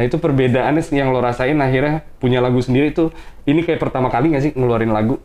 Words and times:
Nah 0.00 0.08
itu 0.08 0.16
perbedaannya 0.16 0.80
yang 0.96 1.12
lo 1.12 1.20
rasain 1.20 1.60
akhirnya 1.60 2.00
punya 2.16 2.40
lagu 2.40 2.56
sendiri 2.64 2.88
tuh 2.96 3.12
ini 3.44 3.60
kayak 3.60 3.76
pertama 3.76 4.08
kali 4.08 4.32
nggak 4.32 4.40
sih 4.48 4.52
ngeluarin 4.56 4.96
lagu? 4.96 5.20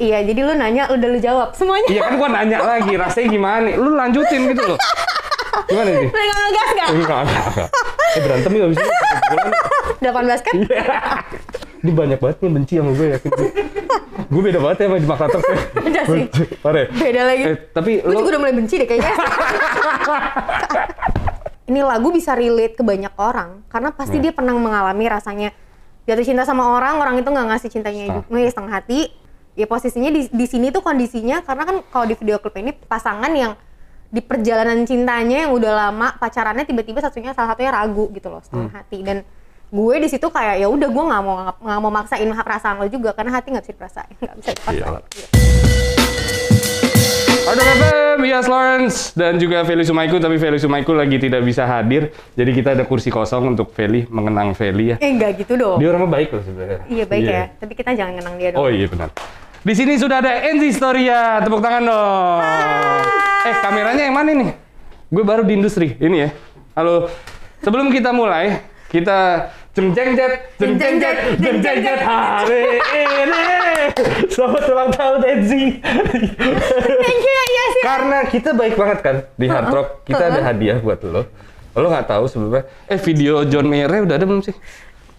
Iya, 0.00 0.24
jadi 0.24 0.40
lu 0.40 0.56
nanya, 0.56 0.88
udah 0.88 1.08
lu 1.12 1.20
jawab 1.20 1.52
semuanya. 1.52 1.84
Iya 1.84 2.00
kan 2.08 2.16
gua 2.16 2.32
nanya 2.32 2.64
lagi 2.64 2.96
rasanya 3.04 3.28
gimana? 3.28 3.68
Lu 3.76 3.92
lanjutin 3.92 4.48
gitu 4.56 4.72
loh. 4.72 4.80
Gimana 5.68 5.90
sih? 6.00 6.08
Lu 6.08 6.16
nggak 6.16 6.38
ngegas 6.40 6.68
nggak? 6.72 6.88
Enggak, 6.96 7.20
enggak, 7.28 7.44
enggak. 7.44 7.68
Eh 8.16 8.20
berantem 8.24 8.52
ya 8.56 8.64
abis 8.64 8.78
itu. 8.80 8.88
Kebetulan, 8.88 9.52
18 10.00 10.46
kan? 10.48 10.54
Iya. 10.64 10.84
Ini 11.76 11.92
banyak 11.92 12.18
banget 12.18 12.36
nih 12.40 12.50
benci 12.56 12.74
sama 12.80 12.90
gue 12.96 13.06
yakin. 13.20 13.30
gue 14.26 14.42
beda 14.42 14.58
banget 14.64 14.76
ya 14.80 14.86
sama 14.88 14.96
di 14.96 15.08
Makassar. 15.12 15.40
Beda 15.76 16.00
sih. 16.08 16.24
Ya? 16.64 16.84
Beda 16.88 17.20
lagi. 17.28 17.42
Eh, 17.52 17.56
tapi 17.68 17.92
Gue 18.00 18.16
lo 18.16 18.24
juga 18.24 18.28
udah 18.32 18.40
mulai 18.48 18.54
benci 18.56 18.80
deh 18.80 18.88
kayaknya. 18.88 19.12
Ini 21.66 21.82
lagu 21.82 22.08
bisa 22.10 22.32
relate 22.32 22.74
ke 22.74 22.82
banyak 22.82 23.10
orang 23.16 23.66
karena 23.66 23.90
pasti 23.90 24.16
Ya. 24.16 24.30
dia 24.30 24.32
pernah 24.32 24.54
mengalami 24.54 25.04
rasanya 25.06 25.50
jatuh 26.06 26.22
cinta 26.22 26.46
sama 26.46 26.70
orang, 26.70 26.96
orang 26.96 27.18
itu 27.18 27.26
nggak 27.26 27.46
ngasih 27.50 27.68
cintanya 27.68 28.02
Setengah. 28.06 28.22
juga, 28.24 28.38
ya 28.38 28.50
setengah 28.50 28.72
hati. 28.72 29.00
Ya 29.52 29.66
posisinya 29.66 30.10
di, 30.10 30.28
di 30.28 30.46
sini 30.46 30.68
tuh 30.68 30.78
kondisinya 30.78 31.40
karena 31.40 31.64
kan 31.64 31.76
kalau 31.88 32.04
di 32.04 32.14
video 32.14 32.36
klip 32.36 32.54
ini 32.54 32.70
pasangan 32.70 33.32
yang 33.32 33.56
di 34.06 34.20
perjalanan 34.20 34.84
cintanya 34.84 35.48
yang 35.48 35.52
udah 35.52 35.72
lama 35.88 36.14
pacarannya 36.14 36.62
tiba-tiba 36.62 37.00
satunya 37.00 37.32
salah 37.32 37.50
satunya 37.50 37.72
ragu 37.72 38.06
gitu 38.10 38.28
loh 38.28 38.38
setengah 38.38 38.68
Hmm. 38.68 38.78
hati 38.78 38.98
dan 39.00 39.26
gue 39.66 39.94
di 39.98 40.06
situ 40.06 40.30
kayak 40.30 40.60
ya 40.60 40.68
udah 40.68 40.86
gue 40.86 41.04
nggak 41.04 41.22
mau 41.24 41.36
nggak 41.58 41.78
mau 41.82 41.90
maksain 41.90 42.30
perasaan 42.30 42.78
lo 42.78 42.86
juga 42.86 43.10
karena 43.10 43.34
hati 43.34 43.50
nggak 43.50 43.64
bisa 43.64 43.72
diperasain 43.72 44.14
nggak 44.14 44.36
bisa 44.36 44.50
dipaksain. 44.52 44.78
Iyalah. 44.78 45.95
Ada 47.46 47.62
FM, 47.62 48.26
Yas 48.26 48.50
Lawrence 48.50 49.14
dan 49.14 49.38
juga 49.38 49.62
Feli 49.62 49.86
Sumaiku, 49.86 50.18
tapi 50.18 50.34
Feli 50.34 50.58
Sumaiku 50.58 50.90
lagi 50.90 51.14
tidak 51.14 51.46
bisa 51.46 51.62
hadir, 51.62 52.10
jadi 52.34 52.50
kita 52.50 52.74
ada 52.74 52.82
kursi 52.82 53.06
kosong 53.06 53.54
untuk 53.54 53.70
Feli 53.70 54.02
mengenang 54.10 54.50
Feli 54.50 54.90
ya. 54.90 54.96
Eh 54.98 55.14
nggak 55.14 55.46
gitu 55.46 55.54
dong. 55.54 55.78
Dia 55.78 55.94
orangnya 55.94 56.10
baik 56.10 56.34
loh 56.34 56.42
sebenarnya. 56.42 56.82
Iya 56.90 57.04
baik 57.06 57.22
ya, 57.22 57.44
tapi 57.54 57.72
kita 57.78 57.94
jangan 57.94 58.18
kenang 58.18 58.34
dia 58.34 58.50
dong. 58.50 58.66
Oh 58.66 58.66
iya 58.66 58.90
benar. 58.90 59.14
Di 59.62 59.74
sini 59.78 59.94
sudah 59.94 60.18
ada 60.18 60.42
Enzi 60.42 60.74
Storia, 60.74 61.38
tepuk 61.38 61.62
tangan 61.62 61.86
dong. 61.86 62.42
Eh 63.46 63.54
kameranya 63.62 64.02
yang 64.10 64.16
mana 64.18 64.30
nih? 64.34 64.50
Gue 65.06 65.22
baru 65.22 65.46
di 65.46 65.54
industri, 65.54 65.94
ini 66.02 66.26
ya. 66.26 66.34
Halo. 66.74 67.06
Sebelum 67.62 67.94
kita 67.94 68.10
mulai, 68.10 68.66
kita 68.90 69.54
jeng 69.76 69.92
jeng 69.92 70.10
jet, 70.16 70.32
jeng 70.56 70.74
jeng 70.80 70.96
jet, 70.96 71.16
jeng 71.36 71.58
jeng 71.60 71.78
jet 71.84 72.00
hari 72.00 72.80
ini. 72.80 73.44
Selamat 74.32 74.64
ulang 74.72 74.88
tahun 74.88 75.20
Enzi. 75.20 75.84
Thank 75.84 77.20
you 77.20 77.36
ya 77.44 77.64
sih. 77.76 77.82
Karena 77.84 78.18
kita 78.24 78.56
baik 78.56 78.72
banget 78.80 78.98
kan 79.04 79.16
di 79.36 79.46
Hard 79.52 79.68
Rock, 79.68 79.88
kita 80.08 80.32
ada 80.32 80.40
hadiah 80.40 80.80
buat 80.80 81.04
lo. 81.04 81.28
Lo 81.76 81.86
nggak 81.92 82.08
tahu 82.08 82.24
sebelumnya. 82.24 82.64
Eh 82.88 82.96
video 82.96 83.44
John 83.44 83.68
Mayer 83.68 84.08
udah 84.08 84.16
ada 84.16 84.24
belum 84.24 84.40
sih? 84.40 84.56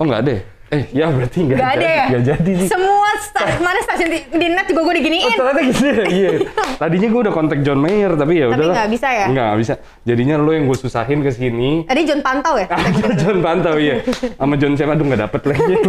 Oh 0.02 0.09
nggak 0.09 0.22
ada. 0.25 0.31
ya? 0.33 0.56
Eh 0.67 0.83
ya 0.91 1.07
berarti 1.07 1.37
nggak 1.41 1.57
Gak 1.57 1.71
ada 1.73 1.87
ya? 1.87 2.05
Jadi 2.25 2.51
sih. 2.59 2.67
Semua 2.67 3.07
stasiun 3.17 3.63
mana 3.63 3.79
stasiun 3.79 4.09
di, 4.11 4.19
di 4.27 4.47
net 4.49 4.67
juga 4.67 4.81
gue 4.81 4.89
Oh, 4.89 4.97
diginiin. 4.99 5.31
ternyata 5.31 5.61
gitu 5.63 5.83
ya? 5.85 6.03
Iya. 6.05 6.31
Tadinya 6.81 7.07
gue 7.07 7.21
udah 7.23 7.33
kontak 7.33 7.59
John 7.63 7.79
Mayer, 7.79 8.11
tapi 8.13 8.33
ya 8.35 8.45
Tapi 8.45 8.59
udahlah. 8.59 8.75
nggak 8.75 8.89
bisa 8.91 9.07
ya? 9.07 9.25
Nggak 9.27 9.51
bisa. 9.57 9.73
Jadinya 10.03 10.35
lo 10.35 10.51
yang 10.51 10.65
gue 10.65 10.75
susahin 10.75 11.19
ke 11.19 11.31
sini. 11.31 11.87
Tadi 11.87 12.01
John 12.03 12.19
Pantau 12.19 12.55
ya? 12.55 12.67
John 13.15 13.39
Pantau 13.39 13.75
iya. 13.77 14.03
Sama 14.39 14.55
John 14.55 14.75
siapa? 14.75 14.91
Aduh 14.91 15.05
nggak 15.05 15.21
dapet 15.23 15.41
lagi. 15.45 15.73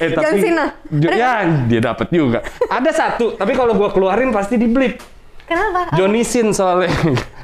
Eh, 0.00 0.16
John 0.16 0.32
Cena. 0.34 0.64
Jo- 0.88 1.12
ya, 1.12 1.44
dia 1.68 1.80
dapet 1.84 2.08
juga. 2.08 2.40
Ada 2.72 2.88
satu, 2.90 3.36
tapi 3.36 3.52
kalau 3.52 3.76
gue 3.76 3.84
keluarin 3.90 4.32
pasti 4.32 4.56
di 4.56 4.64
blip. 4.64 4.96
Kenapa? 5.44 5.92
Johnny 5.92 6.24
Sin 6.24 6.56
soalnya. 6.56 6.88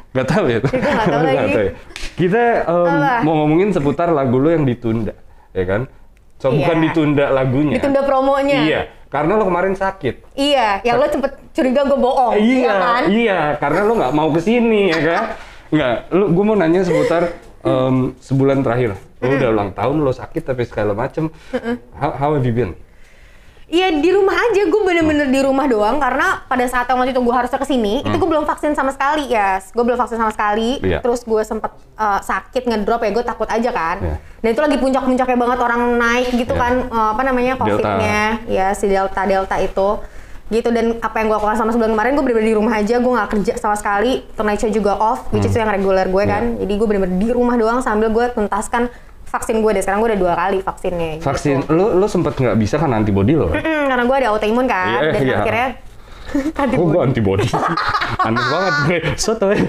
Gak 0.09 0.25
tahu 0.25 0.49
ya. 0.49 0.65
Gue 0.65 0.73
nggak 0.73 1.05
tahu 1.05 1.21
Nggak 1.21 1.37
lagi. 1.37 1.53
tahu 1.53 1.61
ya. 1.61 1.73
Kita 2.17 2.43
Apa? 2.65 3.21
mau 3.21 3.45
ngomongin 3.45 3.77
seputar 3.77 4.09
lagu 4.09 4.41
lo 4.41 4.49
yang 4.49 4.65
ditunda, 4.65 5.13
ya 5.53 5.65
kan? 5.69 5.85
So 6.37 6.53
Iya. 6.53 6.69
bukan 6.69 6.77
ditunda 6.85 7.25
lagunya. 7.33 7.75
Ditunda 7.81 8.01
promonya. 8.05 8.59
Iya, 8.61 8.81
karena 9.09 9.33
lo 9.41 9.45
kemarin 9.49 9.73
sakit. 9.73 10.15
Iya, 10.37 10.85
yang 10.85 11.01
lo 11.01 11.07
cepet 11.09 11.33
curiga 11.57 11.81
gue 11.89 11.97
bohong. 11.97 12.35
iya, 12.37 12.73
kan? 12.77 13.03
iya, 13.09 13.41
karena 13.57 13.81
lo 13.89 13.93
nggak 13.97 14.13
mau 14.13 14.29
ke 14.29 14.41
sini 14.45 14.93
ya 14.93 15.01
kan? 15.01 15.23
Nggak, 15.73 15.95
lo 16.13 16.25
gue 16.31 16.45
mau 16.45 16.57
nanya 16.57 16.81
seputar 16.85 17.23
em, 17.65 18.13
sebulan 18.21 18.61
terakhir. 18.61 19.01
Lo 19.17 19.33
udah 19.33 19.49
ulang 19.49 19.71
tahun, 19.73 19.97
lo 20.05 20.13
sakit 20.13 20.43
tapi 20.45 20.69
segala 20.69 20.93
macem. 20.93 21.33
How, 21.97 22.13
how 22.15 22.31
have 22.37 22.45
you 22.45 22.53
been? 22.53 22.77
Iya 23.67 23.99
di 23.99 24.15
rumah 24.15 24.31
aja, 24.33 24.63
gue 24.63 24.83
bener-bener 24.87 25.27
di 25.27 25.43
rumah 25.43 25.67
doang 25.67 25.99
karena 25.99 26.39
pada 26.47 26.63
saat 26.71 26.87
yang 26.87 27.03
waktu 27.03 27.11
itu 27.11 27.19
gue 27.19 27.35
harusnya 27.35 27.59
ke 27.59 27.67
sini, 27.67 27.99
itu 27.99 28.15
gue 28.15 28.29
belum 28.31 28.47
vaksin 28.47 28.79
sama 28.79 28.95
sekali 28.95 29.27
ya, 29.27 29.59
gue 29.59 29.83
belum 29.83 29.99
vaksin 29.99 30.15
sama 30.17 30.31
sekali. 30.31 30.79
Hmm. 30.79 30.87
Iya. 30.87 30.99
Terus 31.03 31.27
gue 31.27 31.43
sempet 31.43 31.75
uh, 31.99 32.23
sakit 32.23 32.63
ngedrop 32.63 33.03
ya, 33.03 33.11
gue 33.11 33.25
takut 33.27 33.51
aja 33.51 33.71
kan. 33.75 33.99
Iya. 33.99 34.17
Dan 34.39 34.49
itu 34.55 34.63
lagi 34.63 34.77
puncak-puncaknya 34.79 35.35
banget 35.35 35.59
orang 35.59 35.83
naik 35.99 36.29
gitu 36.31 36.55
Iya. 36.55 36.63
kan, 36.63 36.73
uh, 36.87 37.09
apa 37.19 37.23
namanya 37.27 37.53
covidnya, 37.59 38.39
ya 38.47 38.71
si 38.71 38.87
delta 38.87 39.27
delta 39.27 39.59
itu 39.59 39.99
gitu 40.47 40.71
dan 40.71 40.95
apa 41.03 41.19
yang 41.19 41.27
gue 41.27 41.43
lakukan 41.43 41.59
sama 41.59 41.75
sebulan 41.75 41.91
kemarin 41.91 42.15
gue 42.15 42.23
bener-bener 42.23 42.55
di 42.55 42.55
rumah 42.55 42.79
aja 42.79 43.03
gue 43.03 43.13
nggak 43.19 43.31
kerja 43.35 43.53
sama 43.59 43.75
sekali 43.75 44.23
Tonight 44.39 44.63
Show 44.63 44.71
juga 44.71 44.95
off 44.95 45.27
which 45.35 45.43
is 45.43 45.51
Hmm. 45.51 45.67
yang 45.67 45.75
reguler 45.75 46.07
gue 46.07 46.23
kan 46.23 46.55
jadi 46.55 46.71
gue 46.71 46.87
bener-bener 46.87 47.19
di 47.19 47.35
rumah 47.35 47.59
doang 47.59 47.83
sambil 47.83 48.15
gue 48.15 48.31
tuntaskan 48.31 48.87
vaksin 49.27 49.59
gue 49.59 49.71
deh 49.71 49.83
sekarang 49.83 49.99
gue 49.99 50.11
udah 50.11 50.21
dua 50.21 50.33
kali 50.35 50.59
vaksinnya 50.61 51.09
gitu. 51.15 51.25
Vaksin, 51.25 51.57
lo 51.69 51.93
lo 51.93 52.07
sempet 52.07 52.35
nggak 52.35 52.57
bisa 52.57 52.77
kan 52.77 52.91
antibody 52.91 53.35
lo? 53.35 53.49
kan? 53.49 53.59
Mm, 53.59 53.85
karena 53.87 54.05
gue 54.05 54.17
ada 54.17 54.29
autoimun 54.31 54.67
kan 54.67 54.87
Iya, 54.89 55.11
dan 55.11 55.23
iya. 55.23 55.37
akhirnya 55.37 55.69
Oh, 56.75 56.91
gue 56.91 57.01
antibody. 57.01 57.47
Aneh 58.19 58.43
banget 58.43 58.75
gue. 58.83 58.99
Soto 59.15 59.47
ya. 59.47 59.63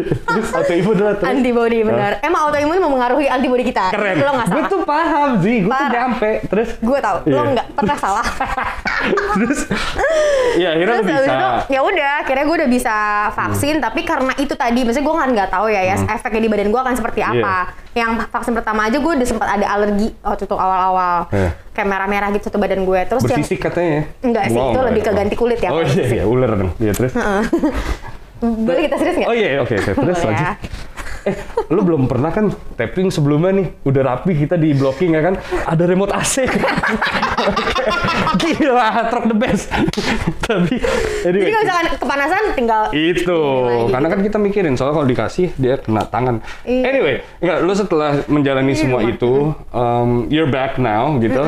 Autoimun 0.56 0.94
adalah 0.94 1.14
terus. 1.18 1.26
antibody 1.28 1.82
benar. 1.82 2.22
Emang 2.22 2.46
autoimun 2.46 2.78
mempengaruhi 2.78 3.26
antibody 3.26 3.66
kita. 3.66 3.90
Keren. 3.90 4.14
Lo 4.16 4.30
Gue 4.30 4.46
salah. 4.46 4.68
tuh 4.70 4.80
paham 4.84 5.30
sih, 5.42 5.56
gue 5.60 5.74
tuh 5.74 5.88
nyampe. 5.90 6.30
Terus, 6.46 6.68
Gue 6.78 6.98
tahu. 7.00 7.16
Lo 7.26 7.34
Iya. 7.34 7.50
nggak 7.50 7.66
pernah 7.74 7.96
salah. 7.98 8.24
terus, 9.34 9.60
ya 10.54 10.68
akhirnya 10.70 10.96
Terus 10.96 11.06
bisa. 11.18 11.34
ya 11.66 11.80
udah, 11.82 12.12
akhirnya 12.22 12.44
gue 12.46 12.56
udah 12.62 12.70
bisa 12.70 12.94
vaksin. 13.34 13.74
Tapi 13.78 14.00
karena 14.06 14.32
itu 14.38 14.54
tadi, 14.54 14.80
maksudnya 14.80 15.04
gue 15.04 15.16
kan 15.18 15.28
nggak 15.28 15.50
tahu 15.50 15.66
ya 15.66 15.82
ya 15.84 15.96
efeknya 16.08 16.40
di 16.40 16.48
badan 16.48 16.70
gue 16.70 16.80
akan 16.80 16.94
seperti 16.94 17.20
Hmm. 17.20 17.34
Iya. 17.34 17.42
Yang 17.94 18.10
vaksin 18.28 18.52
pertama 18.58 18.90
aja 18.90 18.98
gue 18.98 19.12
udah 19.14 19.28
sempat 19.28 19.48
ada 19.54 19.66
alergi 19.70 20.10
waktu 20.18 20.44
itu 20.50 20.56
awal-awal. 20.58 21.30
Iya. 21.30 21.50
Kayak 21.70 21.88
merah-merah 21.94 22.28
gitu 22.34 22.50
satu 22.50 22.58
badan 22.58 22.82
gue. 22.82 23.00
Terus 23.06 23.22
yang 23.30 23.40
Bersisik 23.40 23.58
katanya 23.62 23.90
ya? 23.90 24.02
Enggak 24.26 24.44
sih, 24.50 24.58
itu 24.58 24.80
lebih 24.82 25.02
ya. 25.02 25.06
ke 25.06 25.12
ganti 25.14 25.34
kulit 25.38 25.58
ya, 25.62 25.70
Oh 25.70 25.82
iya, 25.82 26.04
iya, 26.10 26.24
ular 26.26 26.50
dong. 26.58 26.70
Iya, 26.82 26.92
terus? 26.94 27.14
boleh 28.66 28.82
kita 28.90 28.96
serius 29.00 29.16
nggak? 29.22 29.30
Oh 29.30 29.36
iya, 29.36 29.48
oke, 29.62 29.74
oke. 29.78 29.90
Terus 29.94 30.18
Boleh 30.20 30.26
lanjut. 30.26 30.92
Eh, 31.24 31.32
lu 31.68 31.80
belum 31.80 32.04
pernah 32.04 32.28
kan 32.28 32.48
tapping 32.76 33.08
sebelumnya 33.08 33.52
nih, 33.54 33.66
udah 33.82 34.02
rapi 34.04 34.36
kita 34.36 34.54
di 34.54 34.72
blocking 34.72 35.12
ya 35.12 35.22
kan, 35.22 35.34
ada 35.64 35.84
remote 35.84 36.12
AC. 36.12 36.44
Gila, 38.34 38.88
truck 39.08 39.24
the 39.26 39.36
best. 39.36 39.70
Tapi, 40.40 40.76
Jadi 41.22 41.38
anyway, 41.38 41.50
kalau 41.50 41.64
misalkan 41.64 41.86
kepanasan 41.96 42.42
tinggal 42.52 42.82
itu, 42.92 43.40
karena 43.88 44.06
kan 44.06 44.20
kita 44.20 44.36
mikirin 44.36 44.74
soalnya 44.74 44.94
kalau 44.94 45.08
dikasih 45.08 45.48
dia 45.56 45.78
kena 45.78 46.04
tangan. 46.04 46.44
Iya. 46.62 46.82
Anyway, 46.84 47.14
enggak, 47.40 47.58
lu 47.62 47.72
setelah 47.72 48.10
menjalani 48.26 48.74
semua 48.74 49.00
itu, 49.02 49.56
um, 49.70 50.28
you're 50.28 50.50
back 50.50 50.76
now 50.76 51.16
gitu. 51.18 51.40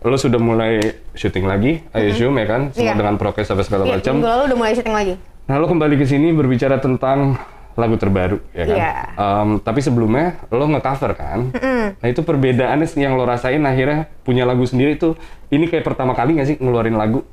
Lu 0.00 0.14
sudah 0.14 0.36
mulai 0.36 0.78
syuting 1.12 1.42
lagi, 1.42 1.80
I 1.90 2.12
assume 2.12 2.36
ya 2.36 2.46
kan, 2.46 2.60
semua 2.70 2.92
Iya. 2.92 3.00
dengan 3.00 3.14
prokes 3.16 3.48
apa 3.48 3.62
segala 3.64 3.88
Iya, 3.88 3.98
macam. 3.98 4.14
lalu 4.20 4.42
udah 4.52 4.56
mulai 4.56 4.72
syuting 4.76 4.94
lagi. 4.94 5.14
Nah, 5.44 5.60
lo 5.60 5.66
kembali 5.66 5.96
ke 5.96 6.04
sini 6.04 6.32
berbicara 6.32 6.76
tentang 6.78 7.36
lagu 7.74 7.98
terbaru, 7.98 8.38
ya 8.54 8.64
kan? 8.70 8.76
Iya. 8.78 8.92
Em, 9.18 9.48
tapi 9.58 9.82
sebelumnya 9.82 10.38
lo 10.54 10.70
nge-cover 10.70 11.12
kan? 11.18 11.50
Nah, 11.98 12.06
itu 12.06 12.22
perbedaannya 12.22 12.86
yang 12.94 13.18
lo 13.18 13.26
rasain 13.26 13.62
akhirnya 13.66 14.06
punya 14.22 14.46
lagu 14.46 14.62
sendiri 14.62 14.94
tuh, 14.94 15.18
ini 15.50 15.66
kayak 15.66 15.82
pertama 15.82 16.14
kali 16.14 16.38
nggak 16.38 16.48
sih 16.48 16.56
ngeluarin 16.62 16.94
lagu? 16.94 17.26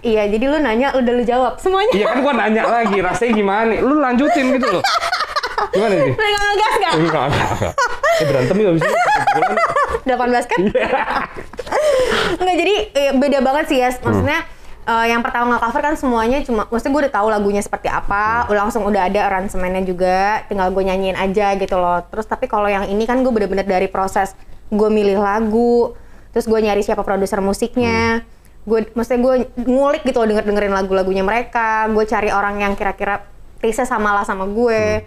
Iya, 0.00 0.30
jadi 0.32 0.44
lu 0.48 0.58
nanya, 0.64 0.96
udah 0.96 1.12
lu 1.12 1.24
jawab 1.26 1.60
semuanya. 1.60 1.92
Iya 1.92 2.06
kan 2.08 2.18
gua 2.24 2.34
nanya 2.38 2.62
lagi, 2.80 2.98
rasanya 3.04 3.32
gimana? 3.36 3.72
Lu 3.82 4.00
lanjutin 4.00 4.46
gitu 4.56 4.66
loh. 4.78 4.82
Gimana 5.74 5.92
sih? 5.92 6.12
Lu 6.16 6.24
nggak 6.24 6.42
ngegas 6.46 6.74
nggak? 6.80 6.94
Enggak, 6.96 7.24
enggak, 7.28 7.50
enggak. 7.52 7.74
Eh, 8.20 8.24
berantem 8.24 8.56
ya 8.56 8.70
itu. 8.72 8.88
Kebetulan, 8.88 9.52
18 10.08 10.50
kan? 10.50 10.58
Iya. 10.64 10.88
Enggak, 12.40 12.56
jadi 12.56 12.74
eh, 12.96 13.10
beda 13.12 13.38
banget 13.44 13.64
sih 13.68 13.78
ya. 13.82 13.90
Maksudnya 13.92 14.38
eh, 14.86 15.06
yang 15.12 15.20
pertama 15.20 15.56
nge-cover 15.56 15.82
kan 15.82 15.94
semuanya 15.98 16.38
cuma, 16.46 16.64
maksudnya 16.68 16.92
gue 16.92 17.02
udah 17.08 17.14
tahu 17.18 17.26
lagunya 17.28 17.62
seperti 17.64 17.88
apa, 17.90 18.48
udah 18.48 18.68
langsung 18.68 18.84
udah 18.84 19.08
ada 19.08 19.28
aransemennya 19.28 19.82
juga, 19.84 20.44
tinggal 20.48 20.72
gue 20.72 20.82
nyanyiin 20.84 21.16
aja 21.16 21.56
gitu 21.56 21.76
loh. 21.76 22.00
Terus 22.08 22.26
tapi 22.28 22.48
kalau 22.48 22.68
yang 22.68 22.88
ini 22.88 23.04
kan 23.04 23.20
gue 23.20 23.32
bener-bener 23.32 23.66
dari 23.66 23.88
proses 23.90 24.32
gue 24.70 24.88
milih 24.88 25.18
lagu, 25.18 25.92
terus 26.30 26.46
gue 26.46 26.58
nyari 26.62 26.80
siapa 26.86 27.02
produser 27.02 27.42
musiknya, 27.42 28.22
gue, 28.64 28.86
maksudnya 28.94 29.20
gue 29.20 29.34
ngulik 29.66 30.02
gitu 30.06 30.22
loh 30.22 30.28
denger 30.30 30.44
dengerin 30.46 30.74
lagu-lagunya 30.74 31.24
mereka, 31.26 31.90
gue 31.90 32.04
cari 32.06 32.30
orang 32.30 32.62
yang 32.62 32.72
kira-kira 32.78 33.26
taste 33.58 33.84
sama 33.84 34.14
lah 34.14 34.24
sama 34.24 34.46
gue, 34.46 35.04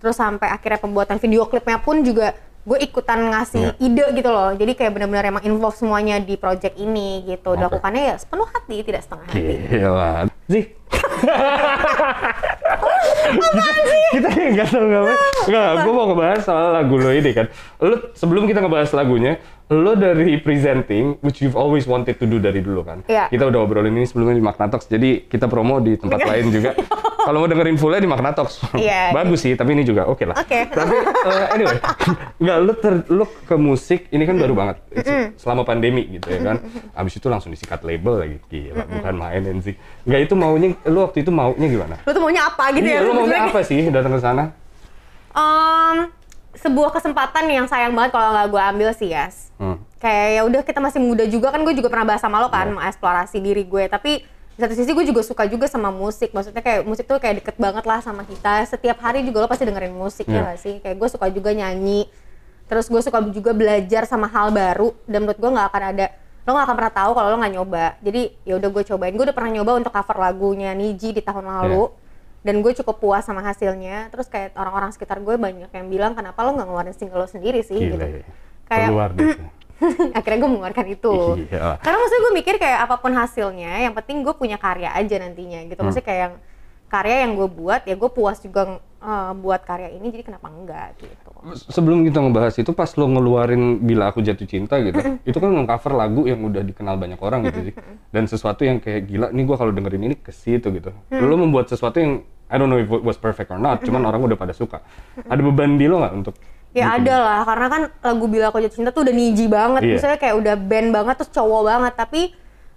terus 0.00 0.16
sampai 0.16 0.48
akhirnya 0.48 0.80
pembuatan 0.80 1.18
video 1.20 1.44
klipnya 1.44 1.76
pun 1.82 2.00
juga 2.06 2.32
gue 2.60 2.78
ikutan 2.78 3.18
ngasih 3.26 3.72
Iya. 3.72 3.74
ide 3.80 4.04
gitu 4.14 4.28
loh. 4.28 4.50
Jadi 4.52 4.72
kayak 4.74 4.92
benar-benar 4.92 5.24
emang 5.26 5.42
involve 5.42 5.74
semuanya 5.74 6.18
di 6.18 6.34
project 6.34 6.74
ini 6.76 7.22
gitu. 7.26 7.50
Oke. 7.50 7.58
Dilakukannya 7.58 8.02
ya 8.04 8.14
sepenuh 8.16 8.46
hati, 8.46 8.76
tidak 8.82 9.00
setengah 9.02 9.26
hati. 9.26 9.42
Gila. 9.70 10.12
Sih. 10.46 10.64
kita 14.10 14.26
nggak 14.26 14.68
tahu 14.68 14.84
nggak 14.84 15.02
nggak 15.46 15.68
gue 15.80 15.92
mau 15.92 16.04
ngebahas 16.10 16.40
soal 16.42 16.74
lagu 16.74 16.94
lo 16.98 17.10
ini 17.10 17.30
kan 17.30 17.46
lo 17.78 18.10
sebelum 18.12 18.44
kita 18.44 18.58
ngebahas 18.58 18.90
lagunya 18.92 19.38
lo 19.70 19.94
dari 19.94 20.34
presenting 20.36 21.14
which 21.22 21.38
you've 21.38 21.54
always 21.54 21.86
wanted 21.86 22.18
to 22.18 22.26
do 22.26 22.42
dari 22.42 22.58
dulu 22.58 22.82
kan 22.82 23.06
Iya. 23.06 23.30
kita 23.30 23.46
udah 23.46 23.60
obrolin 23.62 23.94
ini 23.94 24.02
sebelumnya 24.02 24.34
di 24.34 24.42
Magna 24.42 24.66
Talks 24.66 24.86
jadi 24.86 25.22
kita 25.22 25.46
promo 25.46 25.78
di 25.78 25.94
tempat 25.94 26.20
lain 26.20 26.46
juga 26.50 26.74
kalau 27.22 27.38
mau 27.38 27.46
dengerin 27.46 27.74
fullnya 27.74 27.98
di 27.98 28.06
Magna 28.06 28.30
Talks 28.30 28.64
Iya. 28.72 29.12
bagus 29.12 29.40
sih 29.40 29.52
tapi 29.52 29.72
ini 29.72 29.82
juga 29.82 30.04
oke 30.04 30.24
lah 30.24 30.36
Oke. 30.36 30.66
tapi 30.66 30.96
eh, 30.98 31.46
anyway 31.52 31.78
nggak 32.36 32.56
lo 32.58 32.72
ter 32.74 32.94
lo 33.08 33.24
ke 33.26 33.54
musik 33.54 34.08
ini 34.08 34.22
kan 34.22 34.34
baru 34.34 34.54
banget 34.54 34.76
It's- 34.92 35.36
selama 35.36 35.62
pandemi 35.62 36.06
gitu 36.10 36.26
ya 36.26 36.40
kan 36.42 36.56
abis 36.94 37.12
itu 37.14 37.26
langsung 37.26 37.48
disikat 37.48 37.80
label 37.80 38.14
lagi 38.18 38.36
gila 38.44 38.84
bukan 38.84 39.14
main 39.14 39.42
sih 39.60 39.74
nggak 40.02 40.20
itu 40.22 40.34
maunya 40.34 40.68
lo 40.84 41.04
waktu 41.04 41.20
itu 41.20 41.30
maunya 41.30 41.66
gimana 41.66 41.96
Lu 42.00 42.10
tuh 42.10 42.20
maunya 42.20 42.42
apa 42.44 42.64
gitu 42.70 42.84
Iya, 42.84 42.96
ya? 42.96 43.00
lo 43.00 43.10
maunya 43.10 43.20
Sebenarnya 43.30 43.50
apa 43.50 43.60
sih 43.62 43.80
datang 43.86 44.12
ke 44.12 44.20
sana? 44.20 44.44
Em, 45.30 45.96
sebuah 46.52 46.90
kesempatan 46.90 47.44
yang 47.46 47.64
sayang 47.64 47.92
banget 47.92 48.10
kalau 48.10 48.32
nggak 48.32 48.48
gue 48.48 48.62
ambil 48.66 48.88
sih, 48.90 49.08
Yas. 49.08 49.54
Hmm. 49.56 49.78
Kayak 49.96 50.26
ya 50.28 50.42
udah 50.42 50.60
kita 50.62 50.78
masih 50.78 50.98
muda 50.98 51.24
juga 51.24 51.48
kan 51.48 51.60
gue 51.60 51.70
juga 51.72 51.86
pernah 51.86 52.08
bahas 52.08 52.18
sama 52.18 52.36
lo 52.36 52.48
kan 52.48 52.66
Iya. 52.66 52.74
mengeksplorasi 52.74 53.38
diri 53.38 53.62
gue 53.62 53.84
tapi 53.86 54.24
di 54.60 54.68
satu 54.68 54.76
sisi 54.76 54.92
gue 54.92 55.08
juga 55.08 55.24
suka 55.24 55.48
juga 55.48 55.64
sama 55.64 55.88
musik. 55.88 56.36
Maksudnya 56.36 56.60
kayak 56.60 56.84
musik 56.84 57.08
tuh 57.08 57.16
kayak 57.16 57.40
deket 57.40 57.56
banget 57.56 57.80
lah 57.88 58.04
sama 58.04 58.28
kita. 58.28 58.68
Setiap 58.68 59.00
hari 59.00 59.24
juga 59.24 59.40
lo 59.40 59.48
pasti 59.48 59.64
dengerin 59.64 59.96
musik 59.96 60.28
Iya. 60.28 60.36
ya 60.36 60.40
gak 60.52 60.58
sih? 60.60 60.74
Kayak 60.84 60.96
gue 61.00 61.08
suka 61.08 61.26
juga 61.32 61.50
nyanyi. 61.56 62.04
Terus 62.68 62.92
gue 62.92 63.00
suka 63.00 63.24
juga 63.32 63.56
belajar 63.56 64.04
sama 64.04 64.28
hal 64.28 64.52
baru. 64.52 64.92
Dan 65.08 65.24
menurut 65.24 65.40
gue 65.40 65.50
nggak 65.56 65.68
akan 65.72 65.82
ada 65.96 66.06
lo 66.44 66.50
nggak 66.56 66.66
akan 66.68 66.76
pernah 66.76 66.92
tahu 66.92 67.10
kalau 67.16 67.28
lo 67.32 67.36
nggak 67.40 67.54
nyoba. 67.56 67.86
Jadi 68.04 68.22
ya 68.44 68.54
udah 68.60 68.68
gue 68.68 68.82
cobain. 68.84 69.12
Gue 69.16 69.24
udah 69.24 69.36
pernah 69.40 69.50
nyoba 69.56 69.72
untuk 69.80 69.92
cover 69.96 70.16
lagunya 70.20 70.76
Niji 70.76 71.16
di 71.16 71.24
tahun 71.24 71.44
lalu. 71.48 71.88
Dan 72.44 72.60
gue 72.60 72.72
cukup 72.76 73.00
puas 73.00 73.24
sama 73.24 73.40
hasilnya. 73.40 74.12
Terus 74.12 74.28
kayak 74.28 74.52
orang-orang 74.60 74.92
sekitar 74.92 75.24
gue 75.24 75.40
banyak 75.40 75.72
yang 75.72 75.86
bilang 75.88 76.12
kenapa 76.12 76.44
lo 76.44 76.52
nggak 76.52 76.68
ngeluarin 76.68 76.92
single 76.92 77.24
lo 77.24 77.28
sendiri 77.32 77.64
sih? 77.64 77.80
Gila 77.80 77.96
gitu. 77.96 78.20
ya. 78.20 78.24
kayak 78.68 78.88
Keluar. 78.92 79.10
akhirnya 80.16 80.38
gue 80.38 80.50
mengeluarkan 80.50 80.86
itu 80.88 81.14
Iya. 81.46 81.78
karena 81.78 81.96
maksudnya 81.96 82.22
gue 82.22 82.34
mikir 82.36 82.54
kayak 82.56 82.78
apa 82.84 82.96
pun 82.96 83.12
hasilnya 83.12 83.72
yang 83.80 83.94
penting 83.94 84.20
gue 84.20 84.34
punya 84.34 84.56
karya 84.56 84.92
aja 84.92 85.16
nantinya 85.16 85.64
gitu 85.64 85.76
Hmm. 85.76 85.86
maksudnya 85.88 86.06
kayak 86.06 86.20
yang 86.20 86.34
karya 86.90 87.16
yang 87.22 87.32
gue 87.34 87.48
buat 87.48 87.82
ya 87.84 87.94
gue 87.94 88.10
puas 88.10 88.38
juga 88.38 88.62
eh, 88.98 89.32
buat 89.34 89.62
karya 89.62 89.94
ini 89.94 90.10
jadi 90.10 90.24
kenapa 90.24 90.48
enggak 90.48 90.98
gitu 90.98 91.30
Sebelum 91.72 92.04
kita 92.04 92.20
ngebahas 92.20 92.52
itu, 92.52 92.68
pas 92.70 92.92
lo 92.92 93.08
ngeluarin 93.08 93.80
Bila 93.80 94.12
Aku 94.12 94.20
Jatuh 94.20 94.44
Cinta 94.44 94.76
gitu, 94.76 95.00
itu 95.24 95.38
kan 95.40 95.48
nge-cover 95.48 95.96
lagu 95.96 96.28
yang 96.28 96.44
udah 96.44 96.60
dikenal 96.60 97.00
banyak 97.00 97.16
orang 97.16 97.48
gitu 97.48 97.64
sih. 97.64 97.74
Dan 98.12 98.28
sesuatu 98.28 98.60
yang 98.60 98.76
kayak 98.76 99.08
gila, 99.08 99.32
nih 99.32 99.48
gua 99.48 99.56
kalau 99.56 99.72
dengerin 99.72 100.04
ini 100.04 100.16
ke 100.20 100.28
situ 100.28 100.68
gitu. 100.68 100.92
Lo 101.08 101.40
membuat 101.40 101.72
sesuatu 101.72 101.96
yang, 101.96 102.20
I 102.44 102.60
don't 102.60 102.68
know 102.68 102.76
if 102.76 102.84
it 102.86 103.00
was 103.00 103.16
perfect 103.16 103.48
or 103.48 103.56
not, 103.56 103.80
cuman 103.80 104.04
orang 104.04 104.20
udah 104.20 104.36
pada 104.36 104.52
suka. 104.52 104.84
Ada 105.16 105.40
beban 105.40 105.80
di 105.80 105.88
lo 105.88 106.04
nggak 106.04 106.12
untuk 106.14 106.36
Ya 106.70 106.94
ada 106.94 107.14
lah, 107.18 107.40
karena 107.42 107.66
kan 107.66 107.82
lagu 107.98 108.30
Bila 108.30 108.54
Aku 108.54 108.62
Jatuh 108.62 108.78
Cinta 108.78 108.90
tuh 108.94 109.02
udah 109.02 109.10
niji 109.10 109.50
banget, 109.50 109.82
Iya. 109.82 109.94
misalnya 109.98 110.18
kayak 110.22 110.36
udah 110.38 110.54
band 110.54 110.88
banget, 110.94 111.14
terus 111.18 111.30
cowok 111.34 111.62
banget, 111.66 111.92
tapi 111.98 112.20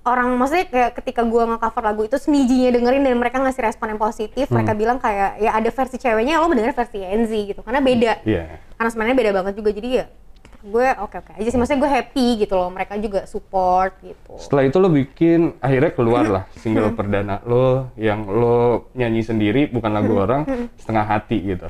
orang 0.04 0.34
maksudnya 0.34 0.66
kayak 0.66 0.92
ketika 0.98 1.22
gua 1.22 1.46
nge-cover 1.46 1.84
lagu 1.86 2.02
itu 2.02 2.18
senijinya 2.18 2.74
dengerin 2.74 3.06
dan 3.06 3.16
mereka 3.22 3.38
ngasih 3.38 3.62
respon 3.62 3.94
yang 3.94 4.02
positif, 4.02 4.50
Hmm. 4.50 4.58
mereka 4.58 4.74
bilang 4.74 4.98
kayak 4.98 5.38
ya 5.38 5.54
ada 5.54 5.70
versi 5.70 6.02
ceweknya, 6.02 6.42
lo 6.42 6.50
mendengar 6.50 6.74
versi 6.74 7.06
Enzi 7.06 7.54
gitu, 7.54 7.62
karena 7.62 7.86
beda, 7.86 8.26
Iya. 8.26 8.58
karena 8.74 8.90
sebenarnya 8.90 9.16
beda 9.16 9.32
banget 9.32 9.54
juga, 9.62 9.70
jadi 9.70 9.90
ya 10.02 10.06
gue 10.64 10.88
oke 10.96 11.16
oke 11.20 11.32
aja 11.38 11.50
sih, 11.52 11.60
maksudnya 11.60 11.82
gue 11.84 11.92
happy 11.92 12.28
gitu 12.48 12.56
loh, 12.56 12.72
mereka 12.72 12.96
juga 12.96 13.28
support 13.28 14.00
gitu. 14.00 14.40
Setelah 14.40 14.64
itu 14.64 14.78
lo 14.80 14.90
bikin, 14.90 15.60
akhirnya 15.60 15.92
keluar 15.92 16.26
lah 16.26 16.44
single 16.56 16.96
perdana 16.96 17.44
lo 17.44 17.92
yang 17.94 18.24
lo 18.26 18.88
nyanyi 18.96 19.22
sendiri, 19.22 19.68
bukan 19.70 19.92
lagu 19.92 20.16
orang, 20.18 20.48
setengah 20.80 21.04
hati 21.06 21.38
gitu. 21.46 21.68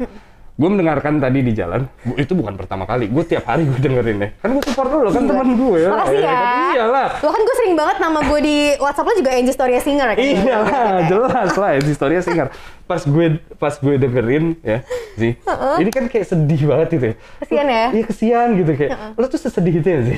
Gue 0.53 0.69
mendengarkan 0.69 1.17
tadi 1.17 1.41
di 1.41 1.49
jalan, 1.49 1.89
itu 2.13 2.37
bukan 2.37 2.53
pertama 2.53 2.85
kali, 2.85 3.09
gue 3.09 3.23
tiap 3.25 3.49
hari 3.49 3.65
gue 3.65 3.73
dengerin 3.81 4.21
ya. 4.21 4.29
Kan 4.37 4.53
gue 4.53 4.61
support 4.69 4.93
lo, 4.93 5.09
kan 5.09 5.25
teman 5.25 5.49
gue 5.57 5.77
ya. 5.81 5.89
Makasih 5.89 6.19
ya. 6.21 6.29
kan? 6.29 6.73
Iyalah. 6.77 7.07
Lo 7.25 7.29
kan 7.33 7.41
gue 7.41 7.55
sering 7.57 7.73
banget 7.73 7.97
nama 7.97 8.19
gue 8.21 8.39
di 8.45 8.57
WhatsApp 8.77 9.07
lo 9.09 9.13
juga 9.17 9.31
Angie 9.33 9.49
Storia 9.49 9.81
Singer 9.81 10.13
kan? 10.13 10.21
Iya 10.21 10.57
lah, 10.61 10.93
jelas 11.09 11.53
lah, 11.57 11.71
itu 11.73 11.89
historinya 11.89 12.21
singer. 12.21 12.47
Pas 12.85 13.01
gue 13.01 13.25
pas 13.57 13.73
gue 13.73 13.95
dengerin 13.97 14.53
ya, 14.61 14.85
sih, 15.17 15.33
ini 15.81 15.89
kan 15.89 16.05
kayak 16.05 16.25
sedih 16.29 16.61
banget 16.69 16.87
itu 17.01 17.05
ya. 17.09 17.15
Kesian 17.41 17.65
ya? 17.65 17.85
Iya 17.89 18.03
kesian 18.05 18.47
gitu 18.59 18.71
kayak, 18.77 18.91
lo 19.17 19.25
tuh 19.25 19.39
sesedih 19.41 19.73
itu 19.81 19.87
ya 19.89 19.99
sih. 20.05 20.17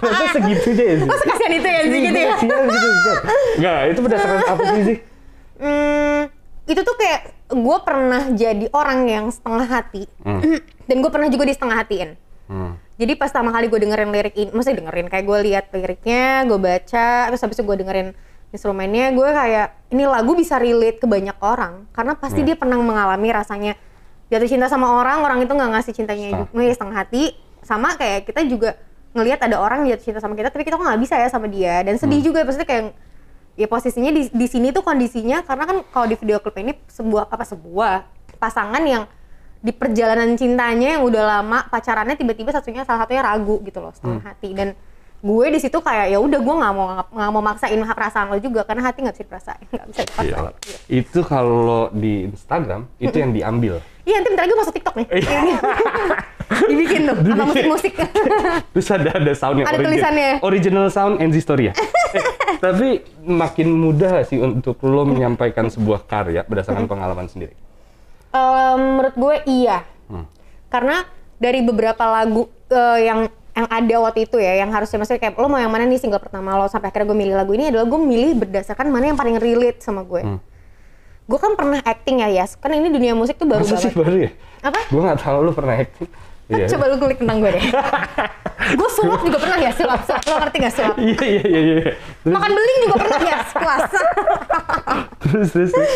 Ternyata 0.00 0.26
segitunya 0.32 0.84
ya 0.86 0.96
sih. 1.04 1.08
Oh 1.10 1.18
sekasian 1.20 1.50
itu 1.60 1.66
ya 1.68 1.78
Enzi 1.84 1.92
Iya, 1.92 2.06
gitu 2.08 2.18
ya? 2.18 2.30
kesian 2.40 2.62
gitu. 2.70 2.88
Zat. 3.04 3.20
Nggak, 3.60 3.78
itu 3.84 4.00
berdasarkan 4.00 4.40
apa 4.48 4.62
sih 4.64 4.82
sih? 4.86 4.96
Hmm, 5.60 6.29
itu 6.72 6.82
tuh 6.86 6.96
kayak 6.96 7.20
gue 7.50 7.78
pernah 7.82 8.22
jadi 8.30 8.66
orang 8.70 9.00
yang 9.10 9.26
setengah 9.28 9.66
hati. 9.66 10.06
Dan 10.88 10.96
gue 11.02 11.10
pernah 11.10 11.28
juga 11.30 11.44
di 11.46 11.54
setengah 11.54 11.76
hatiin. 11.82 12.10
Hmm. 12.50 12.74
Jadi 13.00 13.16
pas 13.16 13.30
pertama 13.30 13.54
kali 13.54 13.70
gue 13.70 13.80
dengerin 13.80 14.10
lirik 14.10 14.36
ini, 14.36 14.50
maksudnya 14.52 14.84
dengerin 14.84 15.08
kayak 15.08 15.24
gue 15.24 15.38
lihat 15.48 15.64
liriknya, 15.72 16.44
gue 16.44 16.58
baca, 16.60 17.30
terus 17.32 17.40
habis 17.40 17.56
itu 17.56 17.64
gue 17.64 17.76
dengerin 17.80 18.08
instrumennya, 18.50 19.14
gue 19.14 19.28
kayak 19.30 19.68
ini 19.94 20.04
lagu 20.04 20.34
bisa 20.34 20.58
relate 20.58 20.98
ke 20.98 21.06
banyak 21.06 21.38
orang. 21.40 21.86
Karena 21.94 22.18
pasti 22.18 22.42
dia 22.42 22.58
pernah 22.58 22.76
mengalami 22.76 23.30
rasanya 23.30 23.72
jatuh 24.28 24.50
cinta 24.50 24.66
sama 24.68 25.00
orang, 25.00 25.22
orang 25.22 25.38
itu 25.46 25.52
nggak 25.54 25.70
ngasih 25.78 25.92
cintanya 25.94 26.26
Setengah. 26.28 26.50
juga, 26.52 26.74
setengah 26.74 26.96
hati, 26.98 27.24
sama 27.64 27.88
kayak 27.96 28.28
kita 28.28 28.40
juga 28.44 28.70
ngelihat 29.16 29.42
ada 29.42 29.56
orang 29.58 29.86
jatuh 29.86 30.04
cinta 30.04 30.20
sama 30.20 30.34
kita, 30.36 30.52
tapi 30.52 30.62
kita 30.66 30.76
kok 30.76 30.86
nggak 30.86 31.02
bisa 31.02 31.14
ya 31.18 31.28
sama 31.30 31.46
dia, 31.48 31.82
dan 31.82 31.96
sedih 31.98 32.20
juga, 32.20 32.46
maksudnya 32.46 32.68
kayak 32.68 32.94
ya 33.60 33.68
posisinya 33.68 34.08
di, 34.08 34.32
di 34.32 34.46
sini 34.48 34.72
tuh 34.72 34.80
kondisinya 34.80 35.44
karena 35.44 35.68
kan 35.68 35.76
kalau 35.92 36.08
di 36.08 36.16
video 36.16 36.40
klip 36.40 36.56
ini 36.56 36.72
sebuah 36.88 37.28
apa 37.28 37.44
sebuah 37.44 38.08
pasangan 38.40 38.80
yang 38.88 39.04
di 39.60 39.76
perjalanan 39.76 40.32
cintanya 40.40 40.96
yang 40.96 41.04
udah 41.04 41.22
lama 41.28 41.68
pacarannya 41.68 42.16
tiba-tiba 42.16 42.48
satunya 42.48 42.88
salah 42.88 43.04
satunya 43.04 43.20
ragu 43.20 43.60
gitu 43.60 43.84
loh 43.84 43.92
setengah 43.92 44.24
hati 44.24 44.56
dan 44.56 44.72
gue 45.20 45.46
di 45.52 45.60
situ 45.60 45.76
kayak 45.84 46.16
ya 46.16 46.16
udah 46.16 46.40
gue 46.40 46.54
nggak 46.64 46.72
mau 46.72 46.86
nggak 47.12 47.30
mau 47.36 47.42
maksain 47.44 47.76
perasaan 47.76 48.32
lo 48.32 48.40
juga 48.40 48.64
karena 48.64 48.88
hati 48.88 49.04
nggak 49.04 49.20
bisa 49.20 49.24
dipaksain 49.28 49.60
nggak 49.68 49.86
bisa 49.92 50.00
dipaksain 50.08 50.32
Iyalah. 50.32 50.52
Itu 50.88 51.20
kalau 51.28 51.92
di 51.92 52.24
Instagram, 52.32 52.88
itu 52.96 53.16
yang 53.20 53.36
diambil. 53.36 53.84
Iya 54.10 54.16
nanti 54.18 54.28
bentar 54.28 54.44
lagi 54.44 54.56
masuk 54.56 54.74
tiktok 54.74 54.94
nih 54.96 55.06
Iya. 55.12 55.38
Ini. 55.38 55.52
dibikin 56.66 57.00
tuh 57.06 57.14
sama 57.22 57.44
musik-musik 57.46 57.92
Terus 58.74 58.88
ada 58.90 59.10
ada 59.14 59.32
sound 59.32 59.56
yang 59.56 59.66
Ada 59.66 59.78
tulisannya. 59.80 60.30
Original 60.42 60.86
sound 60.90 61.22
NZ 61.22 61.36
Storia. 61.40 61.72
eh, 62.16 62.24
tapi 62.58 62.88
makin 63.22 63.70
mudah 63.70 64.26
sih 64.26 64.36
untuk 64.36 64.74
lo 64.82 65.06
menyampaikan 65.06 65.70
sebuah 65.70 66.02
karya 66.04 66.42
berdasarkan 66.42 66.84
pengalaman 66.84 67.26
sendiri. 67.26 67.54
Em, 68.30 68.78
menurut 68.92 69.14
gue 69.16 69.34
iya 69.48 69.86
Hmm. 70.06 70.26
karena 70.66 71.06
dari 71.36 71.62
beberapa 71.62 72.02
lagu 72.02 72.50
eh, 72.66 72.98
yang 73.00 73.18
yang 73.50 73.66
ada 73.66 73.96
waktu 74.00 74.26
itu 74.26 74.36
ya 74.36 74.54
yang 74.56 74.70
harusnya 74.70 74.98
maksudnya 74.98 75.18
kayak 75.20 75.34
lo 75.36 75.46
mau 75.46 75.56
yang 75.56 75.70
mana 75.70 75.82
nih 75.82 75.98
single 75.98 76.18
pertama 76.18 76.54
lo 76.54 76.66
sampai 76.66 76.90
akhirnya 76.90 77.06
gue 77.06 77.18
milih 77.18 77.34
lagu 77.36 77.52
ini 77.52 77.70
adalah 77.70 77.82
gue 77.84 78.00
milih 78.00 78.32
berdasarkan 78.36 78.86
mana 78.86 79.06
yang 79.06 79.14
paling 79.14 79.38
relate 79.38 79.78
sama 79.78 80.02
gue 80.02 80.18
Hmm. 80.20 80.38
Gue 81.30 81.38
kan 81.38 81.54
pernah 81.54 81.78
acting 81.80 82.18
ya 82.18 82.28
Yas 82.32 82.58
kan 82.58 82.68
ini 82.68 82.90
dunia 82.90 83.14
musik 83.14 83.38
tuh 83.38 83.46
baru 83.46 83.62
Masa 83.62 83.78
sih 83.78 83.88
banget 83.88 83.98
baru 84.00 84.16
ya? 84.18 84.30
apa 84.60 84.80
Gue 84.84 85.00
nggak 85.00 85.18
tahu 85.20 85.38
lo 85.40 85.52
pernah 85.52 85.76
acting. 85.78 86.10
Iya. 86.50 86.66
coba 86.66 86.90
lu 86.90 86.98
kulik 86.98 87.22
tentang 87.22 87.38
gue 87.38 87.50
deh 87.52 87.62
gue 88.82 88.88
sulap 88.90 89.22
juga 89.22 89.38
pernah 89.38 89.54
ya 89.56 89.70
sulap 89.70 90.02
sulap 90.02 90.18
lo 90.20 90.34
ngerti 90.36 90.56
gak 90.58 90.74
sulap 90.74 90.96
Iya 90.98 91.22
iya 91.24 91.42
iya 91.46 91.60
iya. 91.62 91.80
Makan 92.26 92.50
beling 92.50 92.78
juga 92.82 92.96
pernah 92.98 93.20
ya 93.22 93.38
puasa 93.46 94.00
terus 95.22 95.48
terus. 95.48 95.70
terus. 95.70 95.92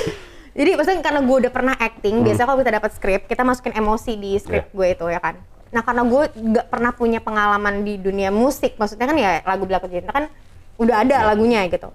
Jadi 0.55 0.71
maksudnya 0.73 1.03
karena 1.03 1.21
gue 1.21 1.37
udah 1.37 1.51
pernah 1.51 1.75
acting, 1.75 2.23
biasanya 2.23 2.47
kalau 2.47 2.59
kita 2.63 2.73
dapat 2.73 2.91
skrip, 2.95 3.21
kita 3.27 3.43
masukin 3.43 3.75
emosi 3.75 4.15
di 4.15 4.39
skrip 4.39 4.65
Iya. 4.65 4.71
gue 4.71 4.87
itu 4.89 5.05
ya 5.11 5.19
kan. 5.19 5.35
Nah 5.69 5.83
karena 5.83 6.03
gue 6.07 6.23
nggak 6.31 6.67
pernah 6.69 6.91
punya 6.95 7.19
pengalaman 7.19 7.83
di 7.83 7.99
dunia 7.99 8.31
musik, 8.31 8.79
maksudnya 8.79 9.11
kan 9.11 9.19
ya 9.19 9.43
lagu 9.43 9.67
Belakang 9.67 9.91
Cinta 9.91 10.15
kan 10.15 10.31
udah 10.77 11.03
ada 11.03 11.27
lagunya 11.27 11.67
gitu. 11.67 11.91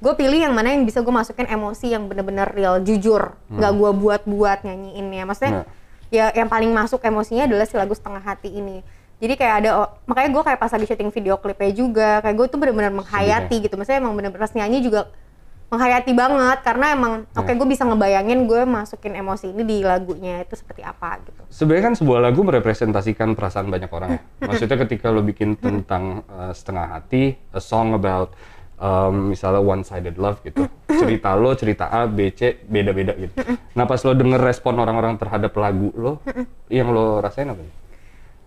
Gue 0.00 0.16
pilih 0.16 0.40
yang 0.40 0.56
mana 0.56 0.72
yang 0.72 0.88
bisa 0.88 1.04
gue 1.04 1.12
masukin 1.12 1.44
emosi 1.44 1.92
yang 1.92 2.08
bener-bener 2.08 2.48
real, 2.56 2.80
jujur, 2.80 3.36
nggak 3.52 3.72
gue 3.76 3.90
buat-buat 4.00 4.64
nyanyiinnya. 4.64 5.28
Maksudnya 5.28 5.52
Hmm. 5.62 5.68
ya 6.08 6.32
yang 6.32 6.48
paling 6.48 6.72
masuk 6.72 7.04
emosinya 7.04 7.44
adalah 7.44 7.68
si 7.68 7.76
lagu 7.76 7.92
Setengah 7.92 8.24
Hati 8.24 8.48
ini. 8.48 8.80
Jadi 9.20 9.36
kayak 9.36 9.54
ada, 9.60 9.70
oh, 9.84 9.88
makanya 10.08 10.32
gue 10.32 10.42
kayak 10.48 10.58
pas 10.58 10.72
lagi 10.72 10.88
syuting 10.88 11.12
video 11.12 11.36
klipnya 11.36 11.70
juga, 11.76 12.24
kayak 12.24 12.32
gue 12.40 12.46
tuh 12.48 12.56
bener-bener 12.56 12.88
menghayati 12.88 13.60
gitu. 13.60 13.76
Maksudnya 13.76 14.00
emang 14.00 14.16
bener-bener 14.16 14.40
pas 14.40 14.56
nyanyi 14.56 14.80
juga 14.80 15.12
menghayati 15.70 16.12
banget 16.18 16.58
karena 16.66 16.86
emang 16.98 17.12
oke 17.30 17.46
gue 17.46 17.68
bisa 17.70 17.86
ngebayangin 17.86 18.42
gue 18.50 18.66
masukin 18.66 19.14
emosi 19.14 19.54
ini 19.54 19.62
di 19.62 19.76
lagunya 19.86 20.42
itu 20.42 20.58
seperti 20.58 20.82
apa 20.82 21.22
gitu. 21.22 21.46
Sebenarnya 21.46 21.92
kan 21.92 21.94
sebuah 21.94 22.20
lagu 22.26 22.40
merepresentasikan 22.42 23.38
perasaan 23.38 23.70
banyak 23.70 23.86
orang 23.92 24.18
ya. 24.18 24.20
Maksudnya 24.50 24.80
ketika 24.82 25.14
lo 25.14 25.22
bikin 25.22 25.54
tentang 25.54 26.26
uh, 26.26 26.50
setengah 26.50 26.90
hati, 26.98 27.38
a 27.54 27.62
song 27.62 27.94
about 27.94 28.34
um, 28.80 29.30
misalnya 29.30 29.60
one 29.60 29.84
sided 29.84 30.16
love 30.16 30.40
gitu. 30.42 30.64
Cerita 30.88 31.36
lo, 31.36 31.52
cerita 31.54 31.86
A, 31.86 32.08
B, 32.08 32.32
C 32.32 32.58
beda-beda 32.64 33.12
gitu. 33.14 33.36
Nah 33.76 33.84
pas 33.84 34.00
lo 34.00 34.12
denger 34.12 34.40
respon 34.40 34.74
orang-orang 34.74 35.14
terhadap 35.14 35.52
lagu 35.54 35.92
lo, 35.94 36.18
yang 36.66 36.90
lo 36.90 37.20
rasain 37.20 37.46
apa? 37.46 37.60
nih? 37.60 37.72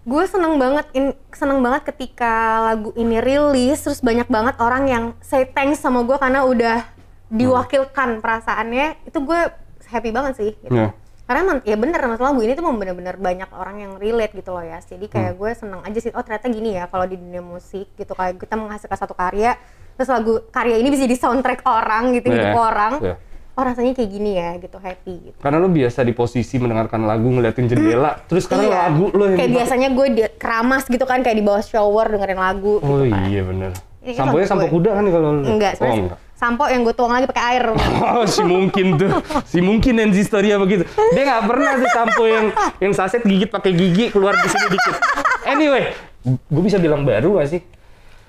Gue 0.04 0.28
seneng 0.28 0.60
banget, 0.60 0.86
in- 0.92 1.16
seneng 1.32 1.64
banget 1.64 1.88
ketika 1.88 2.34
lagu 2.66 2.92
ini 2.94 3.24
rilis 3.24 3.80
terus 3.80 4.04
banyak 4.04 4.28
banget 4.28 4.60
orang 4.60 4.84
yang 4.86 5.04
say 5.24 5.48
thanks 5.48 5.80
sama 5.80 6.04
gue 6.04 6.20
karena 6.20 6.44
udah 6.44 6.84
diwakilkan 7.32 8.20
perasaannya 8.20 9.08
itu 9.08 9.18
gue 9.18 9.42
happy 9.88 10.10
banget 10.12 10.34
sih 10.38 10.52
gitu. 10.54 10.70
Iya. 10.70 10.94
karena 11.24 11.40
emang 11.40 11.58
ya 11.64 11.80
bener 11.80 12.04
mas 12.04 12.20
lagu 12.20 12.44
ini 12.44 12.52
tuh 12.52 12.62
memang 12.62 12.78
bener-bener 12.78 13.16
banyak 13.16 13.50
orang 13.56 13.80
yang 13.80 13.92
relate 13.96 14.36
gitu 14.36 14.52
loh 14.52 14.62
ya 14.62 14.78
jadi 14.84 15.08
Hmm. 15.08 15.14
kayak 15.14 15.34
gue 15.40 15.52
seneng 15.56 15.82
aja 15.82 16.00
sih 16.04 16.12
oh 16.12 16.20
ternyata 16.20 16.52
gini 16.52 16.76
ya 16.76 16.86
kalau 16.86 17.08
di 17.08 17.16
dunia 17.16 17.40
musik 17.40 17.96
gitu 17.96 18.12
kayak 18.12 18.38
kita 18.38 18.54
menghasilkan 18.54 19.00
satu 19.00 19.16
karya 19.16 19.56
terus 19.94 20.10
lagu 20.10 20.34
karya 20.48 20.76
ini 20.76 20.88
bisa 20.88 21.04
jadi 21.04 21.16
soundtrack 21.16 21.62
orang 21.64 22.14
gitu 22.14 22.28
Iya. 22.28 22.36
hidup 22.44 22.58
orang 22.58 22.94
Iya. 23.00 23.16
oh 23.52 23.64
rasanya 23.64 23.92
kayak 23.94 24.10
gini 24.10 24.32
ya 24.34 24.50
gitu 24.58 24.78
happy 24.78 25.14
gitu 25.24 25.38
Karena 25.38 25.58
lo 25.58 25.68
biasa 25.68 26.02
di 26.02 26.12
posisi 26.12 26.56
mendengarkan 26.56 27.04
lagu 27.04 27.28
ngeliatin 27.28 27.66
jendela, 27.68 28.18
terus 28.24 28.44
sekarang 28.44 28.66
Iya. 28.66 28.80
lagu 28.84 29.06
lo 29.10 29.24
yang 29.26 29.38
kayak 29.38 29.54
biasanya 29.54 29.88
gue 29.90 30.08
di 30.10 30.22
keramas 30.36 30.84
gitu 30.86 31.04
kan 31.04 31.20
kayak 31.20 31.38
di 31.38 31.44
bawah 31.44 31.62
shower 31.62 32.06
dengerin 32.08 32.40
lagu 32.40 32.78
Oh 32.80 33.00
gitu 33.00 33.12
kan 33.12 33.28
iya 33.28 33.42
bener. 33.42 33.72
Kan 34.04 34.14
Samponya 34.20 34.36
lagu 34.42 34.52
sampo 34.52 34.66
kuda 34.70 34.90
kan 34.92 35.06
kalau 35.08 35.30
enggak 35.40 35.74
Oh 35.80 35.96
enggak. 35.96 36.20
sampo 36.34 36.64
yang 36.68 36.82
gue 36.82 36.92
tuang 36.92 37.14
lagi 37.14 37.26
pakai 37.26 37.44
air 37.52 37.64
Oh 38.18 38.26
si 38.26 38.42
mungkin 38.44 38.86
tuh, 38.98 39.12
si 39.44 39.60
mungkin 39.60 39.94
Enzi 39.98 40.22
Storia 40.22 40.58
begitu. 40.58 40.84
Dia 41.14 41.24
nggak 41.24 41.44
pernah 41.46 41.72
tuh 41.78 41.90
sampo 41.90 42.24
yang 42.26 42.46
yang 42.80 42.92
saset 42.92 43.22
gigit 43.22 43.48
pakai 43.48 43.72
gigi 43.72 44.10
keluar 44.10 44.34
di 44.34 44.48
sini 44.48 44.68
dikit. 44.70 44.96
Anyway, 45.46 45.92
gue 46.24 46.64
bisa 46.64 46.76
bilang 46.78 47.04
baru 47.04 47.36
gak 47.36 47.48
sih? 47.50 47.60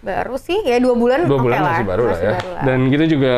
Baru 0.05 0.37
sih 0.37 0.61
ya 0.63 0.77
dua 0.77 0.93
bulan 0.93 1.25
Dua 1.25 1.41
bulan 1.41 1.59
lah. 1.59 1.71
masih 1.75 1.87
baru 1.87 2.03
lah 2.03 2.13
Masih 2.13 2.23
ya. 2.23 2.33
baru 2.35 2.49
lah. 2.51 2.63
Dan 2.63 2.79
kita 2.87 3.05
juga 3.07 3.35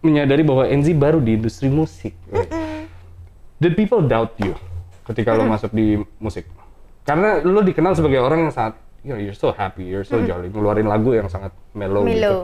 menyadari 0.00 0.42
bahwa 0.42 0.64
Enzi 0.64 0.92
baru 0.92 1.18
di 1.18 1.32
industri 1.34 1.68
musik. 1.68 2.14
Did 3.56 3.74
people 3.74 4.02
doubt 4.02 4.34
you 4.38 4.54
ketika 5.04 5.32
lo 5.32 5.44
masuk 5.44 5.70
di 5.70 5.98
musik? 6.16 6.44
Karena 7.02 7.38
lo 7.38 7.60
dikenal 7.60 7.92
sebagai 7.92 8.18
orang 8.18 8.48
yang 8.48 8.52
sangat, 8.52 8.74
you 9.00 9.10
know, 9.10 9.20
you're 9.20 9.36
so 9.36 9.50
happy, 9.50 9.84
you're 9.84 10.04
so 10.04 10.16
jolly, 10.20 10.48
ngeluarin 10.48 10.84
lagu 10.84 11.12
yang 11.12 11.28
sangat 11.28 11.52
mellow, 11.70 12.00
gitu. 12.02 12.14
Mellow. 12.14 12.38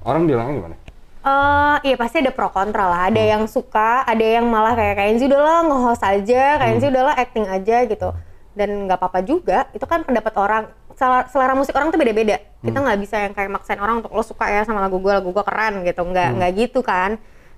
Orang 0.00 0.24
bilangnya 0.24 0.54
gimana? 0.54 0.76
Eh, 1.18 1.76
iya 1.84 1.96
pasti 1.96 2.22
ada 2.22 2.30
pro 2.30 2.48
kontra 2.48 2.86
lah. 2.86 3.00
Ada 3.06 3.18
Hmm. 3.18 3.32
yang 3.34 3.44
suka, 3.44 4.06
ada 4.06 4.22
yang 4.22 4.46
malah 4.46 4.72
kayak 4.72 4.94
kayak 4.96 5.08
Enzi 5.12 5.26
udahlah 5.26 5.66
nge-host 5.66 6.02
aja, 6.02 6.42
kayak 6.56 6.64
Hmm. 6.64 6.76
Enzi 6.78 6.86
udahlah 6.88 7.14
acting 7.16 7.46
aja 7.46 7.76
gitu. 7.84 8.08
Dan 8.54 8.86
nggak 8.86 8.96
apa-apa 8.96 9.20
juga. 9.20 9.66
Itu 9.70 9.84
kan 9.84 10.02
pendapat 10.02 10.34
orang. 10.34 10.64
Selera, 10.98 11.54
musik 11.54 11.70
orang 11.78 11.94
tuh 11.94 11.98
beda-beda. 12.02 12.42
Hmm. 12.42 12.74
Kita 12.74 12.78
nggak 12.82 12.98
bisa 12.98 13.16
yang 13.22 13.32
kayak 13.32 13.50
maksain 13.54 13.78
orang 13.78 14.02
untuk 14.02 14.10
lo 14.10 14.22
suka 14.26 14.50
ya 14.50 14.66
sama 14.66 14.82
lagu 14.82 14.98
gue, 14.98 15.14
lagu 15.14 15.30
gue 15.30 15.44
keren 15.46 15.86
gitu. 15.86 16.02
Hmm. 16.02 16.10
Nggak 16.10 16.28
nggak 16.34 16.50
gitu 16.58 16.80
kan. 16.82 17.10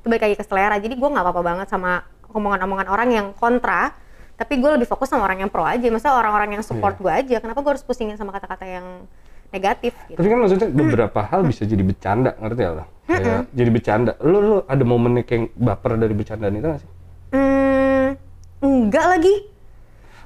Itu 0.04 0.06
balik 0.12 0.28
lagi 0.28 0.36
ke 0.36 0.44
selera. 0.44 0.76
Jadi 0.76 0.92
gue 0.92 1.08
nggak 1.08 1.24
apa-apa 1.24 1.40
banget 1.40 1.66
sama 1.72 2.04
omongan-omongan 2.36 2.86
orang 2.92 3.08
yang 3.08 3.26
kontra. 3.32 3.96
Tapi 4.36 4.60
gue 4.60 4.70
lebih 4.76 4.84
fokus 4.84 5.08
sama 5.08 5.24
orang 5.24 5.40
yang 5.40 5.50
pro 5.52 5.64
aja. 5.64 5.88
Masa 5.88 6.12
orang-orang 6.12 6.60
yang 6.60 6.64
support 6.64 7.00
Iya. 7.00 7.02
gue 7.02 7.12
aja. 7.12 7.36
Kenapa 7.40 7.64
gue 7.64 7.72
harus 7.72 7.84
pusingin 7.84 8.20
sama 8.20 8.32
kata-kata 8.36 8.68
yang 8.68 9.08
negatif 9.50 9.96
gitu. 10.06 10.20
Tapi 10.20 10.28
kan 10.28 10.38
maksudnya 10.38 10.68
beberapa 10.70 11.20
hal 11.24 11.40
bisa 11.42 11.66
jadi 11.66 11.82
bercanda, 11.82 12.36
ngerti 12.38 12.60
ya 12.60 12.70
lo? 12.76 12.84
Kayak 13.10 13.50
jadi 13.50 13.70
bercanda. 13.72 14.12
Lo, 14.22 14.38
lo 14.38 14.56
ada 14.68 14.84
momennya 14.86 15.24
kayak 15.26 15.56
baper 15.58 15.98
dari 15.98 16.14
bercandaan 16.14 16.54
itu 16.54 16.66
gak 16.70 16.80
sih? 16.80 16.90
Hmm, 17.34 18.06
enggak 18.62 19.06
lagi. 19.10 19.34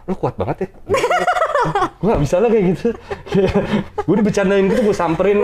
Lo 0.04 0.14
kuat 0.18 0.36
banget 0.36 0.66
ya. 0.66 0.68
gue 1.72 2.08
gak 2.08 2.22
bisa 2.22 2.36
lah 2.38 2.48
kayak 2.48 2.64
gitu. 2.76 2.88
gue 4.06 4.16
dibercandain 4.20 4.64
gitu, 4.68 4.80
gue 4.84 4.96
samperin. 4.96 5.40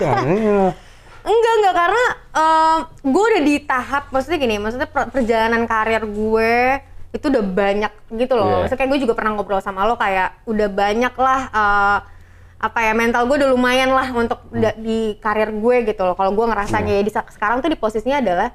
Jangan 0.00 0.26
ya. 0.36 0.72
Enggak, 1.22 1.52
enggak 1.54 1.74
karena 1.78 2.04
gue 3.02 3.24
udah 3.30 3.42
di 3.44 3.54
tahap 3.62 4.10
maksudnya 4.10 4.38
gini, 4.42 4.56
maksudnya 4.58 4.88
per- 4.90 5.10
perjalanan 5.10 5.62
karir 5.70 6.02
gue 6.02 6.54
itu 7.12 7.28
udah 7.28 7.44
banyak 7.44 7.92
gitu 8.16 8.32
loh. 8.34 8.46
Iya. 8.48 8.56
Maksudnya 8.64 8.78
kayak 8.80 8.90
gue 8.90 9.00
juga 9.04 9.14
pernah 9.14 9.30
ngobrol 9.36 9.60
sama 9.60 9.84
lo 9.84 10.00
kayak 10.00 10.48
udah 10.48 10.68
banyak 10.72 11.14
lah 11.14 11.40
eh, 11.52 11.98
apa 12.62 12.78
ya 12.78 12.94
mental 12.94 13.26
gue 13.26 13.36
udah 13.42 13.50
lumayan 13.52 13.90
lah 13.90 14.08
untuk 14.14 14.38
da- 14.50 14.74
di 14.74 15.14
karir 15.20 15.52
gue 15.52 15.76
gitu 15.86 16.02
loh. 16.02 16.16
Kalau 16.16 16.32
gue 16.32 16.46
ngerasanya 16.48 16.98
ya 16.98 17.02
di 17.04 17.12
sekarang 17.12 17.60
tuh 17.60 17.70
di 17.70 17.78
posisinya 17.78 18.18
adalah 18.18 18.48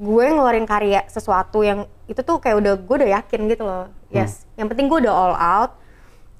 gue 0.00 0.24
ngeluarin 0.32 0.64
karya 0.64 1.04
sesuatu 1.12 1.60
yang 1.60 1.84
itu 2.08 2.24
tuh 2.24 2.40
kayak 2.40 2.56
udah 2.56 2.72
gue 2.80 2.96
udah 3.04 3.10
yakin 3.20 3.40
gitu 3.52 3.62
loh. 3.62 3.92
Yes, 4.08 4.48
yang 4.56 4.66
penting 4.66 4.88
gue 4.88 5.06
udah 5.06 5.12
all 5.14 5.36
out. 5.36 5.70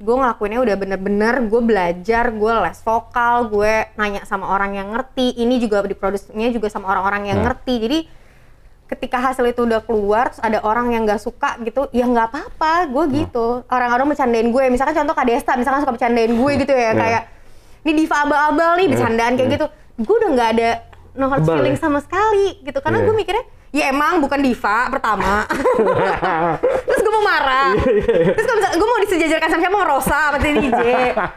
Gue 0.00 0.16
ngelakuinnya 0.16 0.64
udah 0.64 0.76
bener-bener, 0.80 1.34
gue 1.44 1.60
belajar, 1.60 2.32
gue 2.32 2.54
les 2.64 2.78
vokal, 2.80 3.52
gue 3.52 3.72
nanya 4.00 4.24
sama 4.24 4.48
orang 4.48 4.72
yang 4.72 4.96
ngerti. 4.96 5.36
Ini 5.36 5.60
juga 5.60 5.84
diproduksinya 5.84 6.48
juga 6.48 6.72
sama 6.72 6.88
orang-orang 6.88 7.28
yang 7.28 7.44
Hmm. 7.44 7.52
ngerti. 7.52 7.74
Jadi 7.76 7.98
ketika 8.88 9.20
hasil 9.20 9.44
itu 9.44 9.60
udah 9.62 9.84
keluar, 9.84 10.32
terus 10.32 10.40
ada 10.40 10.64
orang 10.64 10.90
yang 10.90 11.04
nggak 11.04 11.20
suka 11.20 11.60
gitu, 11.60 11.92
ya 11.92 12.08
nggak 12.08 12.32
apa-apa, 12.32 12.88
gue 12.88 13.04
Hmm. 13.04 13.14
gitu. 13.22 13.46
Orang-orang 13.68 14.08
bercandain 14.08 14.48
gue, 14.48 14.64
misalkan 14.66 14.96
contoh 14.96 15.12
Kak 15.12 15.26
Desta, 15.28 15.52
misalkan 15.54 15.84
suka 15.84 15.92
bercandain 15.92 16.32
gue 16.32 16.52
gitu 16.58 16.72
ya, 16.72 16.90
Iya. 16.90 16.92
kayak 16.96 17.22
ini 17.84 17.92
diva 17.94 18.16
abal-abal 18.24 18.80
nih, 18.80 18.86
bercandaan 18.88 19.32
kayak 19.36 19.46
Iya. 19.46 19.54
gitu. 19.54 19.66
Gue 20.00 20.14
udah 20.16 20.30
nggak 20.32 20.48
ada 20.56 20.68
no 21.12 21.28
hard 21.28 21.44
feeling 21.44 21.76
ya? 21.76 21.82
sama 21.82 22.00
sekali 22.00 22.56
gitu, 22.64 22.80
karena 22.80 22.98
Iya. 22.98 23.06
gue 23.06 23.14
mikirnya, 23.14 23.44
ya 23.70 23.88
emang 23.88 24.18
bukan 24.18 24.38
diva 24.38 24.90
pertama. 24.90 25.46
terus 26.86 27.00
gue 27.00 27.12
mau 27.12 27.22
marah. 27.22 27.70
Iya, 27.76 28.34
terus 28.34 28.44
kalau 28.44 28.58
misalnya 28.58 28.76
gue 28.76 28.88
mau 28.88 29.00
disejajarkan 29.00 29.48
sama 29.48 29.60
siapa, 29.60 29.76
sama 29.76 29.86
Rosa, 29.86 30.18
sama 30.26 30.38
DJ. 30.38 30.80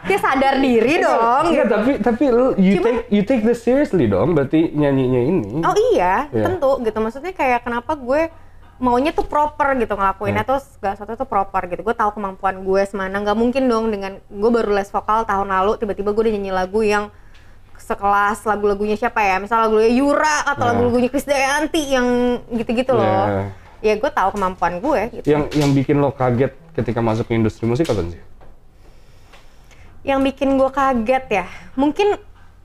Dia 0.04 0.18
sadar 0.18 0.54
diri 0.58 0.94
dong. 0.98 1.44
Iya, 1.48 1.62
gitu. 1.62 1.70
tapi 1.70 1.92
tapi 2.00 2.24
lo 2.28 2.46
you 2.56 2.78
Cuma- 2.78 2.84
take 2.84 3.00
you 3.08 3.22
take 3.22 3.42
this 3.42 3.60
seriously 3.60 4.04
dong, 4.04 4.34
berarti 4.34 4.70
nyanyinya 4.70 5.20
ini. 5.22 5.50
Oh 5.62 5.74
iya, 5.92 6.26
Iya. 6.28 6.44
tentu 6.44 6.82
gitu. 6.82 6.98
Maksudnya 6.98 7.32
kayak 7.32 7.62
kenapa 7.62 7.94
gue 7.94 8.28
maunya 8.74 9.14
tuh 9.14 9.22
proper 9.22 9.78
gitu 9.78 9.94
ngelakuinnya 9.94 10.42
Hmm. 10.42 10.50
tuh 10.50 10.60
segala 10.60 10.98
sesuatu 10.98 11.14
tuh 11.16 11.30
proper 11.30 11.62
gitu. 11.68 11.80
Gue 11.80 11.94
tahu 11.94 12.10
kemampuan 12.12 12.58
gue 12.60 12.82
semana. 12.84 13.14
Nggak 13.16 13.38
mungkin 13.38 13.62
dong 13.64 13.88
dengan 13.88 14.18
gue 14.20 14.50
baru 14.50 14.74
les 14.74 14.90
vokal 14.90 15.22
tahun 15.22 15.48
lalu 15.48 15.78
tiba-tiba 15.78 16.10
gue 16.10 16.22
udah 16.24 16.34
nyanyi 16.34 16.50
lagu 16.52 16.82
yang 16.82 17.14
sekelas 17.84 18.48
lagu-lagunya 18.48 18.96
siapa 18.96 19.20
ya? 19.20 19.36
Misal 19.36 19.68
lagu-lagunya 19.68 19.92
Yura 19.92 20.48
atau 20.48 20.64
Nah. 20.64 20.68
lagu-lagunya 20.72 21.12
Krisdayanti 21.12 21.82
yang 21.92 22.06
gitu-gitu 22.50 22.96
loh. 22.96 23.04
Iya. 23.04 23.44
Ya 23.84 23.94
gue 24.00 24.10
tahu 24.10 24.32
kemampuan 24.32 24.80
gue 24.80 25.00
gitu. 25.20 25.26
Yang 25.28 25.42
yang 25.52 25.70
bikin 25.76 26.00
lo 26.00 26.08
kaget 26.10 26.56
ketika 26.72 27.04
masuk 27.04 27.28
ke 27.28 27.36
industri 27.36 27.68
musik 27.68 27.84
apa 27.84 28.00
sih? 28.08 28.20
Yang 30.04 30.20
bikin 30.32 30.56
gue 30.56 30.68
kaget 30.68 31.24
ya, 31.32 31.46
mungkin 31.76 32.16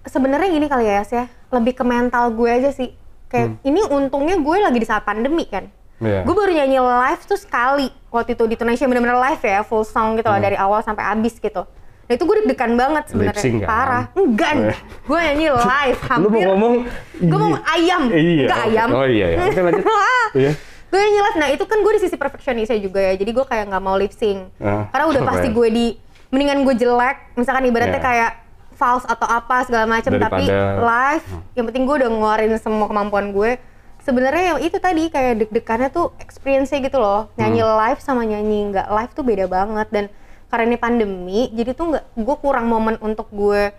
sebenarnya 0.04 0.50
gini 0.52 0.68
kali 0.68 0.88
ya, 0.88 1.04
ya. 1.04 1.26
Lebih 1.52 1.76
ke 1.76 1.84
mental 1.84 2.32
gue 2.32 2.50
aja 2.52 2.72
sih. 2.72 2.92
Kayak 3.28 3.60
ini 3.64 3.80
untungnya 3.86 4.36
gue 4.36 4.58
lagi 4.60 4.76
di 4.76 4.88
saat 4.88 5.04
pandemi 5.04 5.44
kan. 5.48 5.68
Hmm. 6.00 6.08
Iya. 6.08 6.20
Gue 6.24 6.36
baru 6.36 6.52
nyanyi 6.52 6.80
live 6.80 7.24
tuh 7.28 7.40
sekali 7.40 7.88
waktu 8.08 8.36
itu 8.36 8.44
di 8.48 8.56
Indonesia 8.56 8.88
bener-bener 8.88 9.20
live 9.20 9.44
ya, 9.44 9.60
full 9.64 9.84
song 9.84 10.16
gitu 10.16 10.28
Hmm. 10.28 10.40
dari 10.40 10.56
awal 10.56 10.80
sampai 10.80 11.04
habis 11.04 11.36
gitu. 11.36 11.64
Nah 12.10 12.18
itu 12.18 12.26
gue 12.26 12.36
deg-degan 12.42 12.74
banget 12.74 13.04
sebenarnya, 13.06 13.38
kan? 13.38 13.70
parah. 13.70 14.04
Enggak, 14.12 14.50
Oh, 14.50 14.58
iya. 14.60 14.76
gue 15.06 15.18
nyanyi 15.22 15.48
live 15.54 16.02
hampir. 16.04 16.24
Lu 16.26 16.28
mau 16.28 16.42
ngomong 16.50 16.74
Gue 17.22 17.38
mau 17.38 17.52
iya. 17.54 17.62
ayam, 17.70 18.02
Iya. 18.10 18.44
enggak 18.44 18.62
ayam. 18.66 18.88
Oh 18.90 19.06
iya 19.06 19.28
ya. 19.30 19.38
Oke 19.46 19.60
lanjut. 19.62 19.86
Iya. 20.32 20.52
gue 20.90 20.98
nyanyi 21.00 21.20
live, 21.20 21.38
nah 21.38 21.50
itu 21.50 21.64
kan 21.64 21.78
gue 21.80 21.94
di 21.94 22.02
sisi 22.02 22.16
perfeksionisnya 22.16 22.78
juga 22.80 22.98
ya, 23.00 23.14
jadi 23.14 23.30
gue 23.30 23.46
kayak 23.46 23.70
nggak 23.70 23.84
mau 23.84 23.94
lip 23.94 24.10
sync. 24.10 24.50
Ah, 24.58 24.90
Karena 24.90 25.06
udah 25.08 25.22
pasti 25.24 25.48
gue 25.48 25.68
di, 25.70 25.86
mendingan 26.28 26.66
gue 26.66 26.76
jelek, 26.76 27.18
misalkan 27.36 27.62
ibaratnya 27.64 27.94
Yeah. 27.96 28.02
kayak 28.04 28.32
false 28.72 29.06
atau 29.06 29.26
apa 29.26 29.62
segala 29.64 29.86
macam, 29.86 30.10
tapi 30.12 30.50
live, 30.82 31.26
yang 31.54 31.66
penting 31.68 31.86
gue 31.86 31.96
udah 31.96 32.10
ngeluarin 32.10 32.58
semua 32.58 32.86
kemampuan 32.86 33.30
gue. 33.30 33.62
Sebenarnya 34.00 34.44
yang 34.50 34.60
itu 34.60 34.78
tadi 34.78 35.04
kayak 35.08 35.46
deg-degannya 35.46 35.90
tuh 35.90 36.10
experience-nya 36.18 36.82
gitu 36.82 36.98
loh, 36.98 37.30
nyanyi 37.36 37.62
Hmm. 37.62 37.78
live 37.78 38.00
sama 38.00 38.22
nyanyi 38.24 38.74
nggak 38.74 38.88
live 38.88 39.12
tuh 39.12 39.22
beda 39.22 39.46
banget 39.46 39.88
dan 39.92 40.06
karena 40.50 40.66
ini 40.66 40.78
pandemi, 40.78 41.40
jadi 41.50 41.72
tuh 41.72 41.94
nggak, 41.94 42.04
gue 42.16 42.36
kurang 42.38 42.66
momen 42.66 42.98
untuk 43.00 43.30
gue 43.30 43.70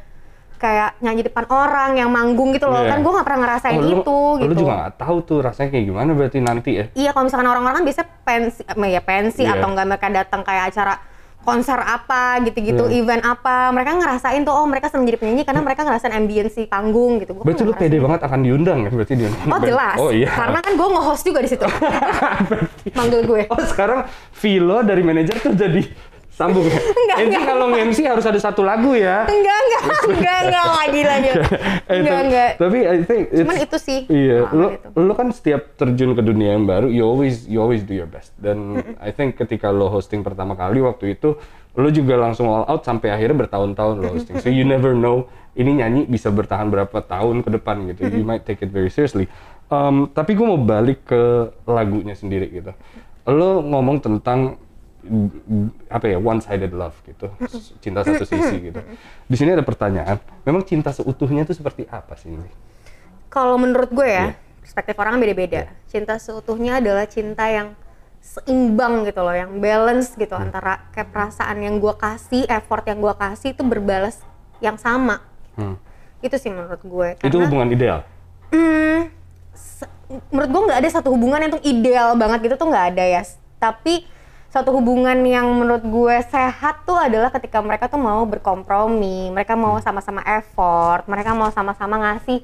kayak 0.56 1.00
nyanyi 1.00 1.24
depan 1.24 1.48
orang 1.48 1.96
yang 1.96 2.08
manggung 2.08 2.52
gitu 2.52 2.68
loh, 2.68 2.84
Iya. 2.84 2.92
kan 2.92 2.98
gue 3.00 3.12
nggak 3.12 3.26
pernah 3.26 3.40
ngerasain 3.42 3.74
Oh, 3.74 3.82
lu- 3.82 3.92
itu 3.96 4.18
Lu 4.36 4.44
gitu. 4.46 4.60
juga 4.60 4.72
nggak 4.76 4.92
tahu 4.96 5.16
tuh 5.24 5.38
rasanya 5.40 5.68
kayak 5.70 5.84
gimana 5.84 6.10
berarti 6.12 6.38
nanti 6.38 6.70
ya. 6.76 6.84
Iya, 6.92 7.10
kalau 7.10 7.24
misalkan 7.26 7.48
orang-orang 7.48 7.76
kan 7.76 7.84
biasa 7.84 8.02
pensi, 8.22 8.60
ya 8.86 9.00
pensi 9.00 9.42
Iya. 9.42 9.56
atau 9.56 9.66
enggak 9.66 9.86
mereka 9.88 10.06
datang 10.12 10.40
kayak 10.40 10.68
acara 10.68 10.94
konser 11.40 11.74
apa 11.74 12.36
gitu-gitu, 12.44 12.84
Iya. 12.84 13.00
event 13.00 13.24
apa, 13.24 13.72
mereka 13.72 13.96
ngerasain 13.96 14.44
tuh 14.44 14.52
oh 14.52 14.68
mereka 14.68 14.92
seneng 14.92 15.08
jadi 15.08 15.16
penyanyi 15.16 15.42
karena 15.42 15.64
mereka 15.64 15.80
ngerasain 15.82 16.12
ambience 16.12 16.60
panggung 16.68 17.16
gitu. 17.16 17.32
Gua 17.32 17.48
Berarti 17.48 17.64
lu 17.64 17.72
pede 17.72 17.96
banget 17.96 18.20
akan 18.20 18.40
diundang 18.44 18.78
ya 18.84 18.90
berarti 18.92 19.14
diundang. 19.16 19.48
Oh 19.48 19.60
jelas, 19.64 19.96
Oh 19.96 20.10
iya. 20.12 20.28
karena 20.28 20.60
kan 20.60 20.72
gue 20.76 20.88
nge-host 20.92 21.24
juga 21.24 21.40
di 21.40 21.48
situ. 21.48 21.64
Manggil 23.00 23.20
gue. 23.24 23.42
Oh 23.48 23.60
sekarang 23.64 24.04
Vilo 24.36 24.84
dari 24.84 25.00
manajer 25.00 25.40
tuh 25.40 25.56
jadi 25.56 25.80
sambung 26.40 26.64
ya. 26.64 26.80
Enggak, 27.00 27.18
enggak. 27.20 27.42
kalau 27.44 27.66
nge-MC 27.68 27.98
harus 28.08 28.24
ada 28.24 28.40
satu 28.40 28.64
lagu 28.64 28.96
ya. 28.96 29.28
Enggak, 29.28 29.58
enggak, 29.60 29.82
enggak, 30.16 30.38
enggak, 30.48 30.66
lagi 30.80 31.02
lagi. 31.04 31.30
Enggak, 31.36 31.52
tapi- 31.84 32.24
enggak. 32.24 32.50
Tapi 32.56 32.78
I 32.80 32.98
think 33.04 33.22
Cuman 33.36 33.56
itu 33.60 33.76
sih. 33.76 33.98
Iya, 34.08 34.38
pengalaman 34.48 35.04
lu, 35.04 35.12
kan 35.12 35.28
setiap 35.36 35.62
terjun 35.76 36.16
ke 36.16 36.22
dunia 36.24 36.56
yang 36.56 36.64
baru, 36.64 36.88
you 36.88 37.04
always 37.04 37.44
you 37.44 37.60
always 37.60 37.84
do 37.84 37.92
your 37.92 38.08
best. 38.08 38.32
Dan 38.40 38.80
I 38.96 39.12
think 39.12 39.36
ketika 39.36 39.68
lo 39.68 39.92
hosting 39.92 40.24
pertama 40.24 40.56
kali 40.56 40.80
waktu 40.80 41.20
itu, 41.20 41.36
lo 41.76 41.88
juga 41.92 42.16
langsung 42.16 42.48
all 42.48 42.64
out 42.64 42.82
sampai 42.82 43.12
akhirnya 43.12 43.44
bertahun-tahun 43.44 43.94
lo 44.00 44.08
hosting. 44.16 44.40
So 44.40 44.48
you 44.48 44.64
never 44.64 44.96
know 44.96 45.28
ini 45.52 45.82
nyanyi 45.82 46.06
bisa 46.06 46.32
bertahan 46.32 46.72
berapa 46.72 47.04
tahun 47.04 47.44
ke 47.44 47.50
depan 47.60 47.84
gitu. 47.92 48.08
You 48.08 48.24
might 48.24 48.48
take 48.48 48.64
it 48.64 48.72
very 48.72 48.88
seriously. 48.88 49.28
Um, 49.70 50.10
tapi 50.10 50.34
gue 50.34 50.46
mau 50.46 50.58
balik 50.58 51.06
ke 51.06 51.52
lagunya 51.68 52.14
sendiri 52.16 52.50
gitu. 52.50 52.72
Lo 53.30 53.62
ngomong 53.62 54.02
tentang 54.02 54.58
apa 55.88 56.04
ya 56.06 56.20
one 56.20 56.40
sided 56.40 56.76
love 56.76 56.92
gitu, 57.04 57.32
cinta 57.80 58.04
satu 58.04 58.24
sisi 58.24 58.70
gitu. 58.70 58.80
Di 59.24 59.36
sini 59.36 59.56
ada 59.56 59.64
pertanyaan, 59.64 60.20
memang 60.44 60.60
cinta 60.62 60.92
seutuhnya 60.92 61.42
itu 61.42 61.56
seperti 61.56 61.88
apa 61.88 62.14
sih 62.14 62.30
ini? 62.30 62.50
Kalau 63.32 63.56
menurut 63.56 63.88
gue 63.88 64.04
ya, 64.04 64.36
perspektif 64.60 64.94
orang 65.00 65.16
kan 65.16 65.20
beda-beda. 65.22 65.60
Cinta 65.88 66.20
seutuhnya 66.20 66.78
adalah 66.78 67.08
cinta 67.08 67.48
yang 67.48 67.72
seimbang 68.20 69.08
gitu 69.08 69.24
loh, 69.24 69.32
yang 69.32 69.56
balance 69.58 70.12
gitu 70.12 70.36
Hmm. 70.36 70.52
antara 70.52 70.84
kayak 70.92 71.08
perasaan 71.08 71.64
yang 71.64 71.80
gua 71.80 71.96
kasih, 71.96 72.44
effort 72.52 72.84
yang 72.84 73.00
gua 73.00 73.16
kasih 73.16 73.56
itu 73.56 73.64
berbalas 73.64 74.20
yang 74.60 74.76
sama. 74.76 75.24
Hmm. 75.56 75.80
Itu 76.20 76.36
sih 76.36 76.52
menurut 76.52 76.84
gue. 76.84 77.08
Itu 77.16 77.24
Karena- 77.32 77.48
hubungan 77.48 77.68
ideal. 77.72 78.04
Hmm, 78.52 79.08
menurut 80.28 80.50
gue 80.52 80.62
nggak 80.68 80.80
ada 80.84 80.90
satu 80.92 81.08
hubungan 81.16 81.40
yang 81.40 81.52
tuh 81.56 81.64
ideal 81.64 82.12
banget 82.12 82.44
gitu 82.44 82.60
tuh 82.60 82.68
nggak 82.68 82.86
ada 82.92 83.04
ya. 83.08 83.22
Tapi 83.56 84.04
satu 84.50 84.74
hubungan 84.74 85.14
yang 85.22 85.46
menurut 85.54 85.86
gue 85.86 86.16
sehat 86.26 86.82
tuh 86.82 86.98
adalah 86.98 87.30
ketika 87.30 87.62
mereka 87.62 87.86
tuh 87.86 88.02
mau 88.02 88.26
berkompromi, 88.26 89.30
mereka 89.30 89.54
mau 89.54 89.78
sama-sama 89.78 90.26
effort, 90.26 91.06
mereka 91.06 91.38
mau 91.38 91.54
sama-sama 91.54 92.02
ngasih 92.02 92.42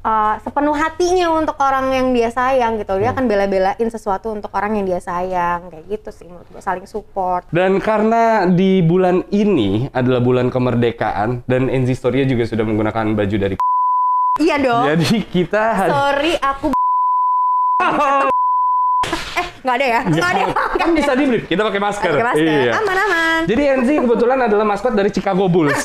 uh, 0.00 0.40
sepenuh 0.40 0.72
hatinya 0.72 1.36
untuk 1.36 1.60
orang 1.60 1.92
yang 1.92 2.16
dia 2.16 2.32
sayang 2.32 2.80
gitu. 2.80 2.96
Dia 2.96 3.12
akan 3.12 3.28
bela-belain 3.28 3.88
sesuatu 3.92 4.32
untuk 4.32 4.48
orang 4.56 4.80
yang 4.80 4.88
dia 4.88 5.00
sayang, 5.04 5.68
kayak 5.68 5.84
gitu 5.92 6.08
sih 6.16 6.24
menurut 6.24 6.48
gue 6.48 6.64
saling 6.64 6.88
support. 6.88 7.44
Dan 7.52 7.76
karena 7.76 8.48
di 8.48 8.80
bulan 8.80 9.28
ini 9.28 9.92
adalah 9.92 10.24
bulan 10.24 10.48
kemerdekaan 10.48 11.44
dan 11.44 11.68
NZ 11.68 11.92
Storia 11.92 12.24
juga 12.24 12.48
sudah 12.48 12.64
menggunakan 12.64 13.12
baju 13.12 13.36
dari 13.36 13.56
Iya 14.40 14.56
dong. 14.58 14.84
Jadi 14.96 15.28
kita 15.28 15.62
hari 15.76 15.90
Sorry 15.92 16.32
aku 16.40 16.66
eh 17.84 18.32
nggak 19.64 19.76
ada 19.80 19.86
ya? 19.88 20.00
Nggak 20.04 20.28
ada. 20.28 20.44
kan 20.84 20.88
bisa 20.92 21.12
di 21.16 21.24
blip, 21.24 21.44
kita 21.48 21.64
pakai 21.64 21.80
masker. 21.80 22.12
Pakai 22.12 22.26
masker. 22.28 22.44
Iya. 22.44 22.72
Aman 22.76 22.96
aman. 23.00 23.40
Jadi 23.48 23.62
NZ 23.80 23.88
kebetulan 24.04 24.38
adalah 24.44 24.64
maskot 24.68 24.92
dari 24.92 25.08
Chicago 25.08 25.48
Bulls. 25.48 25.80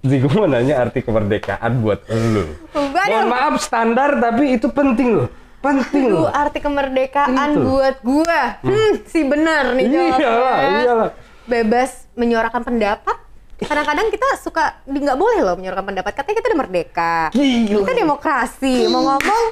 Zi, 0.00 0.16
gue 0.16 0.32
mau 0.32 0.48
nanya 0.48 0.80
arti 0.80 1.04
kemerdekaan 1.04 1.84
buat 1.84 2.08
lu. 2.08 2.56
Mohon 2.72 3.26
maaf 3.28 3.60
standar 3.60 4.16
tapi 4.16 4.56
itu 4.56 4.72
penting 4.72 5.12
loh. 5.12 5.28
Penting 5.60 6.08
Aduh, 6.08 6.24
loh. 6.24 6.28
arti 6.32 6.56
kemerdekaan 6.56 7.52
Itu. 7.52 7.60
buat 7.68 7.96
gua. 8.00 8.56
Hmm, 8.64 9.04
si 9.04 9.28
bener 9.28 9.76
nih 9.76 9.92
Iyalah, 9.92 10.16
jawabnya. 10.16 10.80
iyalah. 10.80 11.10
Bebas 11.44 12.08
menyuarakan 12.16 12.64
pendapat. 12.64 13.16
Kadang-kadang 13.60 14.08
kita 14.08 14.24
suka 14.40 14.80
nggak 14.88 15.20
boleh 15.20 15.44
loh 15.44 15.60
menyuarakan 15.60 15.92
pendapat. 15.92 16.16
Katanya 16.16 16.36
kita 16.40 16.48
udah 16.48 16.60
merdeka. 16.64 17.16
Gila. 17.36 17.76
Kita 17.84 17.92
demokrasi. 17.92 18.88
Mau 18.88 19.04
ngomong, 19.04 19.44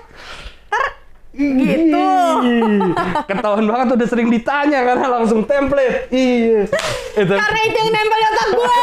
gitu. 1.38 2.06
Ketahuan 3.24 3.64
banget 3.64 3.88
udah 3.94 4.06
sering 4.06 4.28
ditanya 4.28 4.82
karena 4.82 5.06
langsung 5.08 5.42
template. 5.42 6.10
Iya. 6.10 6.66
Eh, 7.14 7.24
tapi, 7.24 7.38
Karena 7.38 7.60
itu 7.62 7.76
yang 7.78 7.90
nempel 7.90 8.18
di 8.18 8.26
otak 8.26 8.48
gue. 8.52 8.78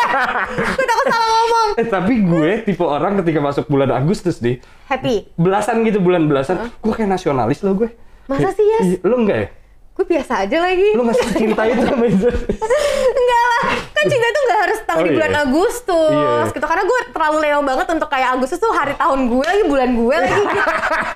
gue 0.71 0.85
takut 0.85 1.05
salah 1.05 1.29
ngomong. 1.29 1.67
eh, 1.75 1.88
tapi 1.88 2.13
gue 2.21 2.51
tipe 2.63 2.81
orang 2.81 3.13
ketika 3.19 3.39
masuk 3.39 3.65
bulan 3.65 3.91
Agustus 3.91 4.39
nih, 4.39 4.63
Happy. 4.85 5.27
belasan 5.35 5.83
gitu 5.83 6.00
bulan 6.00 6.25
belasan, 6.25 6.71
gue 6.71 6.93
kayak 6.93 7.12
nasionalis 7.12 7.59
loh 7.62 7.75
gue. 7.75 7.89
Masa 8.25 8.50
sih, 8.50 8.63
Yas? 8.65 8.83
Iya, 8.88 8.97
Lu 9.03 9.15
enggak 9.19 9.38
ya? 9.38 9.47
Gue 9.95 10.03
biasa 10.05 10.43
aja 10.43 10.57
lagi. 10.59 10.91
Lu 10.91 11.07
nggak 11.07 11.15
cinta 11.39 11.63
itu 11.63 11.81
sama 11.81 12.03
itu? 12.03 12.27
Enggak 12.27 13.43
lah, 13.45 13.63
kan 13.89 14.03
cinta 14.05 14.27
itu 14.27 14.39
nggak 14.41 14.59
harus 14.61 14.79
tahun 14.83 14.99
Oh, 14.99 15.03
di 15.03 15.11
bulan 15.13 15.31
iya. 15.31 15.41
Agustus 15.41 16.11
Iya. 16.11 16.51
gitu. 16.51 16.65
Karena 16.65 16.83
gue 16.83 16.99
terlalu 17.09 17.37
Leo 17.39 17.59
banget 17.61 17.87
untuk 17.89 18.09
kayak 18.09 18.29
Agustus 18.35 18.59
tuh 18.59 18.71
hari 18.71 18.91
tahun 18.93 19.19
gue 19.25 19.39
lagi, 19.41 19.63
bulan 19.65 19.89
gue 19.91 20.15
lagi 20.17 20.35
gitu. 20.35 20.61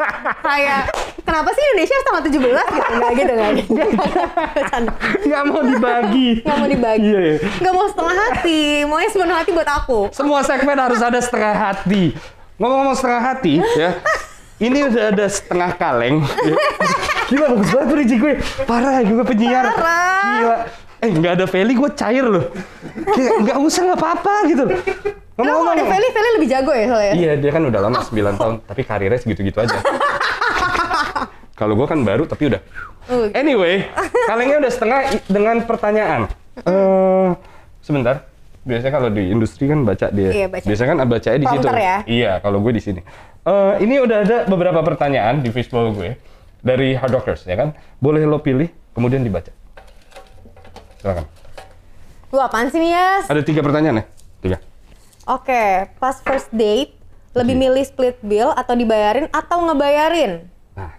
kayak, 0.48 0.82
kenapa 1.22 1.50
sih 1.52 1.64
Indonesia 1.66 1.94
harus 1.94 2.06
tanggal 2.06 2.24
17 2.24 2.32
gitu? 2.32 2.48
Nggak 2.96 3.12
gitu, 3.14 3.32
nggak 3.36 3.52
gitu. 3.58 3.82
Nggak 5.28 5.42
mau 5.44 5.62
dibagi. 5.62 6.30
Nggak 6.40 6.56
mau 6.56 6.68
dibagi. 6.68 7.04
Iya, 7.06 7.20
iya. 7.20 7.36
Nggak 7.60 7.74
mau 7.74 7.86
setengah 7.86 8.16
hati, 8.18 8.62
maunya 8.88 9.10
sepenuh 9.10 9.36
hati 9.36 9.50
buat 9.52 9.70
aku. 9.70 10.00
Semua 10.10 10.40
segmen 10.42 10.80
harus 10.80 11.00
ada 11.00 11.20
setengah 11.20 11.52
hati. 11.54 12.16
Ngomong-ngomong 12.56 12.96
setengah 12.96 13.22
hati, 13.26 13.54
ya. 13.76 14.00
Ini 14.58 14.92
udah 14.92 15.04
ada 15.16 15.26
setengah 15.28 15.72
kaleng. 15.74 16.20
Ya. 16.44 16.56
Gila 17.30 17.46
bagus 17.54 17.70
banget 17.70 17.88
bridge 17.94 18.16
gue. 18.18 18.34
Parah 18.66 19.06
gue 19.06 19.26
penyiar. 19.26 19.66
Parah. 19.70 20.24
Gila. 20.26 20.58
Eh 21.00 21.10
nggak 21.16 21.34
ada 21.40 21.46
Feli 21.46 21.74
gue 21.78 21.90
cair 21.96 22.26
loh. 22.26 22.46
Kayak 23.16 23.34
nggak 23.46 23.58
usah 23.62 23.82
nggak 23.88 24.00
apa-apa 24.02 24.34
gitu. 24.50 24.66
Kalau 25.40 25.64
mau 25.64 25.72
ada 25.72 25.86
Feli, 25.88 26.08
Feli 26.12 26.30
lebih 26.36 26.50
jago 26.52 26.72
ya 26.76 26.86
soalnya. 26.92 27.14
Iya 27.16 27.32
dia 27.40 27.52
kan 27.56 27.64
udah 27.64 27.80
lama 27.80 28.04
9 28.04 28.36
tahun, 28.36 28.56
tapi 28.68 28.82
karirnya 28.84 29.20
segitu-gitu 29.24 29.58
aja. 29.64 29.78
Kalau 31.60 31.80
gue 31.80 31.88
kan 31.88 32.00
baru 32.04 32.28
tapi 32.28 32.52
udah. 32.52 32.60
Oh. 33.08 33.28
Anyway, 33.32 33.88
kalengnya 34.28 34.64
udah 34.64 34.72
setengah 34.72 35.00
dengan 35.28 35.64
pertanyaan. 35.64 36.28
Eh 36.68 37.28
sebentar. 37.84 38.28
Biasanya 38.60 38.92
kalau 38.92 39.10
di 39.10 39.32
industri 39.32 39.72
kan 39.72 39.88
baca 39.88 40.12
dia. 40.12 40.30
Iya, 40.30 40.48
baca. 40.52 40.68
Biasanya 40.68 40.88
kan 40.92 41.00
bacanya 41.08 41.38
di 41.40 41.48
situ. 41.48 41.66
Ya? 41.72 41.98
Iya, 42.06 42.32
kalau 42.44 42.60
gue 42.60 42.72
di 42.76 42.84
sini. 42.84 43.02
Eh 43.48 43.74
ini 43.82 43.96
udah 44.04 44.18
ada 44.24 44.38
beberapa 44.46 44.84
pertanyaan 44.84 45.40
di 45.40 45.50
fishbowl 45.50 45.96
gue 45.96 46.20
dari 46.60 46.94
Hard 46.94 47.14
Rockers 47.14 47.44
ya 47.44 47.56
kan. 47.56 47.72
Boleh 47.98 48.24
lo 48.24 48.40
pilih, 48.40 48.68
kemudian 48.92 49.22
dibaca. 49.22 49.52
Silakan. 50.98 51.26
Lu 52.30 52.38
apaan 52.38 52.68
sih 52.68 52.78
nih, 52.78 52.92
Yas? 52.92 53.26
Ada 53.26 53.42
tiga 53.42 53.60
pertanyaan 53.60 54.02
ya? 54.02 54.06
Tiga. 54.40 54.58
Oke, 55.26 55.64
pas 55.96 56.16
first 56.20 56.50
date, 56.50 56.94
lebih 57.32 57.56
milih 57.56 57.82
split 57.82 58.18
bill 58.20 58.50
atau 58.52 58.74
dibayarin 58.74 59.30
atau 59.30 59.62
ngebayarin? 59.64 60.46
Nah, 60.74 60.94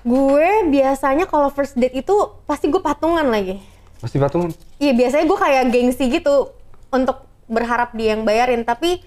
Gue 0.00 0.44
biasanya 0.68 1.24
kalau 1.24 1.48
first 1.48 1.72
date 1.74 1.96
itu 1.96 2.12
pasti 2.44 2.68
gue 2.68 2.78
patungan 2.78 3.24
lagi. 3.24 3.60
pasti 3.96 4.20
patungan. 4.20 4.52
Iya 4.76 4.92
biasanya 4.92 5.24
gue 5.24 5.38
kayak 5.38 5.64
gengsi 5.72 6.12
gitu 6.12 6.52
untuk 6.88 7.24
berharap 7.48 7.96
dia 7.96 8.12
yang 8.12 8.20
bayarin 8.22 8.60
tapi 8.60 9.00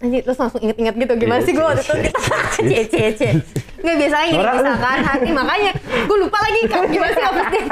nanti 0.00 0.16
terus 0.20 0.36
langsung 0.36 0.60
inget-inget 0.60 0.94
gitu 0.96 1.12
gimana 1.14 1.38
Iya, 1.38 1.44
sih 1.44 1.52
gue 1.52 1.60
waktu 1.62 1.82
itu 1.82 1.94
kita 2.02 2.20
cie 2.56 2.82
cie 2.86 3.08
cie 3.12 3.32
nggak 3.78 3.96
biasanya 3.98 4.26
gini 4.26 4.44
misalkan 4.56 4.98
hati 5.02 5.30
makanya 5.30 5.70
gue 6.02 6.16
lupa 6.18 6.38
lagi 6.40 6.60
kan 6.66 6.82
gimana 6.86 7.10
sih 7.10 7.22
first 7.22 7.50
date 7.50 7.70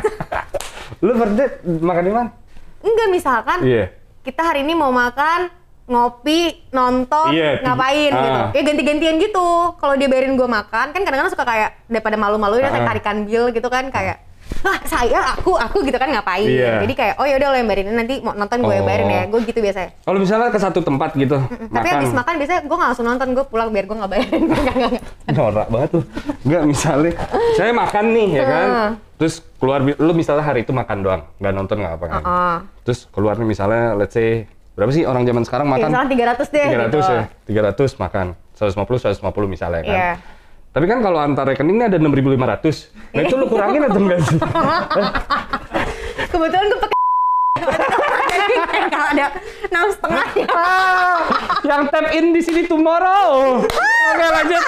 Lu 0.99 1.13
first 1.15 1.35
date 1.35 1.55
makan 1.65 2.03
di 2.03 2.13
mana? 2.13 2.31
enggak 2.79 3.09
misalkan 3.09 3.59
Iya. 3.63 3.85
kita 4.21 4.43
hari 4.43 4.61
ini 4.61 4.73
mau 4.73 4.91
makan 4.91 5.49
ngopi 5.85 6.69
nonton 6.69 7.33
Iya, 7.33 7.49
ti- 7.51 7.65
ngapain 7.65 8.11
ah. 8.11 8.21
gitu 8.21 8.39
kayak 8.53 8.65
ganti-gantian 8.67 9.17
gitu 9.19 9.49
kalau 9.75 9.95
dia 9.95 10.05
bayarin 10.07 10.37
gue 10.37 10.45
makan 10.47 10.87
kan 10.87 11.01
kadang-kadang 11.01 11.33
suka 11.33 11.45
kayak 11.45 11.81
daripada 11.87 12.15
malu-malu 12.15 12.61
dia 12.61 12.69
kayak 12.69 12.85
Ah. 12.85 12.91
tarikan 12.93 13.25
bill 13.25 13.49
gitu 13.49 13.67
kan 13.67 13.89
kayak 13.89 14.21
ah 14.61 14.79
saya 14.83 15.19
aku 15.33 15.55
aku 15.55 15.83
gitu 15.83 15.95
kan 15.95 16.09
ngapain 16.09 16.43
Iya. 16.43 16.83
jadi 16.83 16.93
kayak 16.93 17.15
oh 17.17 17.25
ya 17.25 17.37
udah 17.37 17.49
lo 17.49 17.57
yang 17.57 17.67
bayarin 17.67 17.87
nanti 17.91 18.15
mau 18.19 18.33
nonton 18.33 18.59
gue 18.59 18.73
yang 18.73 18.85
bayarin 18.85 19.07
ya 19.07 19.21
Oh. 19.21 19.25
gue 19.31 19.41
gitu 19.45 19.61
biasanya 19.61 19.91
Kalau 20.01 20.19
misalnya 20.19 20.49
ke 20.49 20.59
satu 20.59 20.81
tempat 20.81 21.11
gitu, 21.15 21.37
tapi 21.69 21.89
habis 21.89 22.11
makan 22.11 22.35
biasanya 22.37 22.61
gue 22.63 22.77
nggak 22.77 22.89
langsung 22.89 23.07
nonton 23.07 23.29
gue 23.31 23.45
pulang 23.45 23.69
biar 23.69 23.85
gue 23.85 23.97
nggak 23.97 24.11
bayarin 24.11 24.43
Nggak, 24.49 24.63
nggak, 24.65 24.77
nggak. 24.91 25.03
norak 25.31 25.69
banget 25.69 25.89
tuh. 25.91 26.05
Enggak 26.43 26.63
misalnya, 26.65 27.13
saya 27.55 27.71
makan 27.73 28.05
nih 28.09 28.29
ya 28.33 28.45
kan, 28.45 28.69
terus 29.15 29.35
keluar, 29.55 29.79
lu 29.81 30.13
misalnya 30.13 30.43
hari 30.43 30.61
itu 30.61 30.73
makan 30.73 30.99
doang, 30.99 31.23
nggak 31.37 31.53
nonton 31.53 31.77
nggak 31.79 31.95
apa 31.95 32.07
kan. 32.09 32.23
Heeh. 32.23 32.57
Terus 32.83 33.01
keluar 33.09 33.35
nih 33.35 33.47
misalnya, 33.47 33.93
let's 33.95 34.13
say, 34.13 34.49
berapa 34.73 34.89
sih 34.89 35.05
orang 35.05 35.23
zaman 35.23 35.43
sekarang 35.43 35.67
Ya, 35.67 35.73
makan? 35.77 35.89
misalkan 35.89 36.11
300 36.11 36.49
deh 36.49 36.65
300 36.65 36.89
gitu. 36.89 36.99
ya, 37.05 37.23
300 37.75 37.99
makan, 37.99 38.27
150, 38.55 39.21
150 39.21 39.21
misalnya 39.47 39.81
kan. 39.83 39.93
Iya. 39.93 40.13
Tapi 40.69 40.85
kan 40.85 40.99
kalau 41.01 41.19
antar 41.19 41.45
rekeningnya 41.45 41.89
ada 41.89 41.99
6.500, 41.99 42.93
nah 43.11 43.23
itu 43.25 43.35
lu 43.35 43.47
kurangin 43.49 43.83
atau 43.83 43.99
enggak 43.99 44.21
sih? 44.23 44.39
kebetulan 46.31 46.65
gue 46.67 46.79
pakai 46.79 46.97
kalau 48.93 49.07
ada 49.09 49.27
enam 49.67 49.87
setengah 49.91 50.27
ya 50.37 50.47
yang 51.69 51.83
tap 51.89 52.07
in 52.13 52.31
di 52.31 52.41
sini 52.41 52.63
tomorrow. 52.65 53.59
Oke 53.65 54.27
lanjut. 54.29 54.65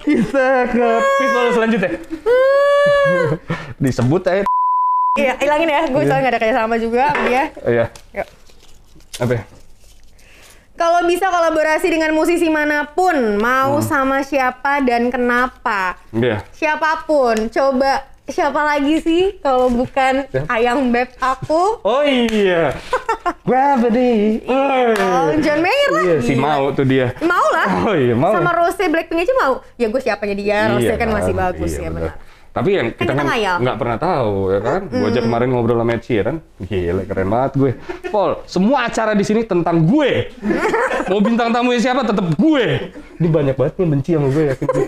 Kita 0.00 0.48
ke 0.66 0.88
pistol 1.20 1.44
selanjutnya. 1.52 1.90
Disebut 3.76 4.22
aja. 4.24 4.44
iya 5.18 5.34
hilangin 5.36 5.68
ya 5.68 5.82
gue 5.90 6.02
soalnya 6.06 6.22
nggak 6.22 6.32
ada 6.32 6.40
kerja 6.40 6.54
sama 6.54 6.76
juga 6.78 7.04
sama 7.10 7.26
dia 7.26 7.44
Iya. 7.66 7.84
Yuk. 8.14 8.28
Apa? 9.20 9.32
ya? 9.34 9.42
Kalau 10.80 11.04
bisa 11.04 11.28
kolaborasi 11.28 11.92
dengan 11.92 12.08
musisi 12.10 12.48
mana 12.48 12.88
pun, 12.88 13.12
mau 13.36 13.76
Hmm. 13.76 13.84
sama 13.84 14.24
siapa 14.24 14.80
dan 14.80 15.12
kenapa? 15.12 16.00
Iya. 16.08 16.40
Siapa 16.50 17.04
pun, 17.04 17.36
coba 17.46 18.00
siapa 18.24 18.56
lagi 18.56 18.96
sih 18.96 19.36
kalau 19.38 19.68
bukan 19.68 20.24
Siapa? 20.24 20.48
ayang 20.48 20.88
beb 20.88 21.12
aku? 21.20 21.84
Oh 21.84 22.00
iya. 22.00 22.72
Gravity. 23.44 24.40
Oh, 24.46 25.28
John 25.36 25.60
Mayer 25.60 25.88
Iya, 25.92 26.16
lagi. 26.16 26.24
si 26.24 26.34
mau 26.34 26.72
tuh 26.72 26.86
dia. 26.86 27.12
Mau 27.20 27.46
lah. 27.50 27.68
Oh 27.84 27.92
iya, 27.92 28.14
mau. 28.14 28.32
Sama 28.32 28.48
Rose 28.54 28.80
Blackpink 28.80 29.20
aja 29.20 29.34
mau. 29.36 29.60
Ya 29.76 29.84
gue 29.84 30.00
siapanya 30.00 30.32
dia, 30.32 30.58
Rose 30.70 30.94
kan 30.94 31.10
masih 31.10 31.34
bagus 31.34 31.72
iya, 31.74 31.82
ya 31.82 31.90
bener. 31.90 32.02
benar. 32.08 32.29
Tapi 32.50 32.70
yang 32.72 32.86
kita 32.90 33.02
kita 33.04 33.12
kan 33.14 33.26
ngayal. 33.26 33.56
nggak 33.58 33.76
pernah 33.76 33.96
tahu 33.96 34.34
ya 34.48 34.60
kan. 34.60 34.80
Gue 34.86 35.06
aja 35.06 35.20
kemarin 35.20 35.48
ngobrol 35.48 35.78
sama 35.78 35.92
Ed 35.92 36.02
Sheeran. 36.02 36.36
Gila 36.58 37.02
keren 37.04 37.28
banget 37.28 37.52
gue. 37.54 37.70
Paul, 38.08 38.42
semua 38.44 38.78
acara 38.84 39.12
di 39.12 39.22
sini 39.22 39.42
tentang 39.42 39.82
gue. 39.82 40.34
Mau 41.06 41.20
bintang 41.20 41.50
tamunya 41.50 41.78
siapa 41.80 42.02
tetap 42.02 42.26
gue. 42.32 42.64
Ini 43.16 43.28
banyak 43.28 43.54
banget 43.54 43.74
nih 43.76 43.88
benci 43.88 44.10
sama 44.12 44.28
gue 44.28 44.44
yakin. 44.48 44.66
gue. 44.66 44.86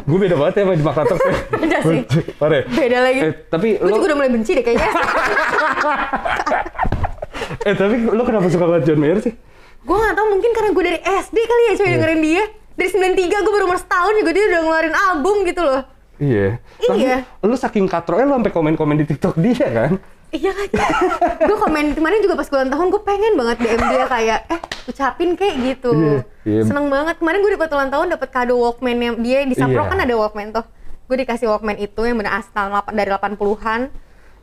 gue 0.00 0.18
beda 0.18 0.34
banget 0.34 0.54
ya 0.56 0.62
sama 0.62 0.74
di 0.74 0.84
Makassar. 0.84 1.18
Beda 1.52 1.78
sih. 1.80 1.98
Parah. 2.34 2.62
Beda 2.66 2.98
lagi. 3.00 3.18
Eh, 3.20 3.32
tapi 3.46 3.68
Gue 3.76 3.86
lo, 3.86 3.94
juga 3.94 4.06
udah 4.06 4.18
mulai 4.18 4.30
benci 4.30 4.50
deh 4.52 4.64
kayaknya. 4.64 4.90
eh 7.60 7.74
tapi 7.74 7.94
lo 8.04 8.22
kenapa 8.22 8.46
suka 8.48 8.64
banget 8.66 8.82
John 8.86 8.98
Mayer 8.98 9.20
sih? 9.20 9.34
gue 9.80 9.96
nggak 9.96 10.12
tahu 10.12 10.26
mungkin 10.28 10.50
karena 10.52 10.70
gue 10.70 10.84
dari 10.84 11.00
SD 11.00 11.36
kali 11.40 11.62
ya 11.62 11.72
coy 11.72 11.80
Iya. 11.82 11.92
dengerin 11.96 12.20
dia 12.20 12.42
dari 12.74 12.88
93 13.16 13.16
gue 13.40 13.48
baru 13.50 13.64
umur 13.64 13.78
setahun 13.78 14.12
juga 14.14 14.30
dia 14.30 14.44
udah 14.46 14.60
ngeluarin 14.60 14.92
album 14.94 15.36
gitu 15.42 15.62
loh 15.62 15.80
Iya. 16.20 16.60
Iya. 16.92 17.16
Tapi 17.24 17.48
lu 17.48 17.56
saking 17.56 17.88
katronya 17.88 18.28
lu 18.28 18.36
sampai 18.36 18.52
komen-komen 18.52 18.96
di 19.00 19.08
TikTok 19.08 19.40
dia 19.40 19.66
kan? 19.66 19.92
Iya 20.30 20.54
kan? 20.54 20.68
gue 21.42 21.56
komen 21.58 21.98
kemarin 21.98 22.22
juga 22.22 22.38
pas 22.38 22.46
ulang 22.46 22.70
tahun 22.70 22.86
gue 22.94 23.02
pengen 23.02 23.34
banget 23.34 23.56
DM 23.58 23.82
dia 23.82 24.06
kayak 24.06 24.40
eh 24.46 24.60
ucapin 24.86 25.34
kayak 25.34 25.54
gitu. 25.58 25.90
Iya, 25.90 26.18
iya. 26.46 26.62
Seneng 26.62 26.86
banget. 26.86 27.18
Kemarin 27.18 27.42
gue 27.42 27.52
dapat 27.58 27.70
ulang 27.74 27.90
tahun 27.90 28.06
dapat 28.14 28.28
kado 28.30 28.54
Walkman 28.54 28.98
yang 29.00 29.16
dia 29.18 29.42
di 29.42 29.58
Sapro 29.58 29.82
Iya. 29.82 29.90
kan 29.90 29.98
ada 29.98 30.14
Walkman 30.14 30.54
tuh. 30.54 30.62
Gue 31.10 31.16
dikasih 31.18 31.50
Walkman 31.50 31.82
itu 31.82 32.00
yang 32.06 32.14
tahun 32.22 32.70
lap- 32.70 32.94
dari 32.94 33.10
80-an. 33.10 33.90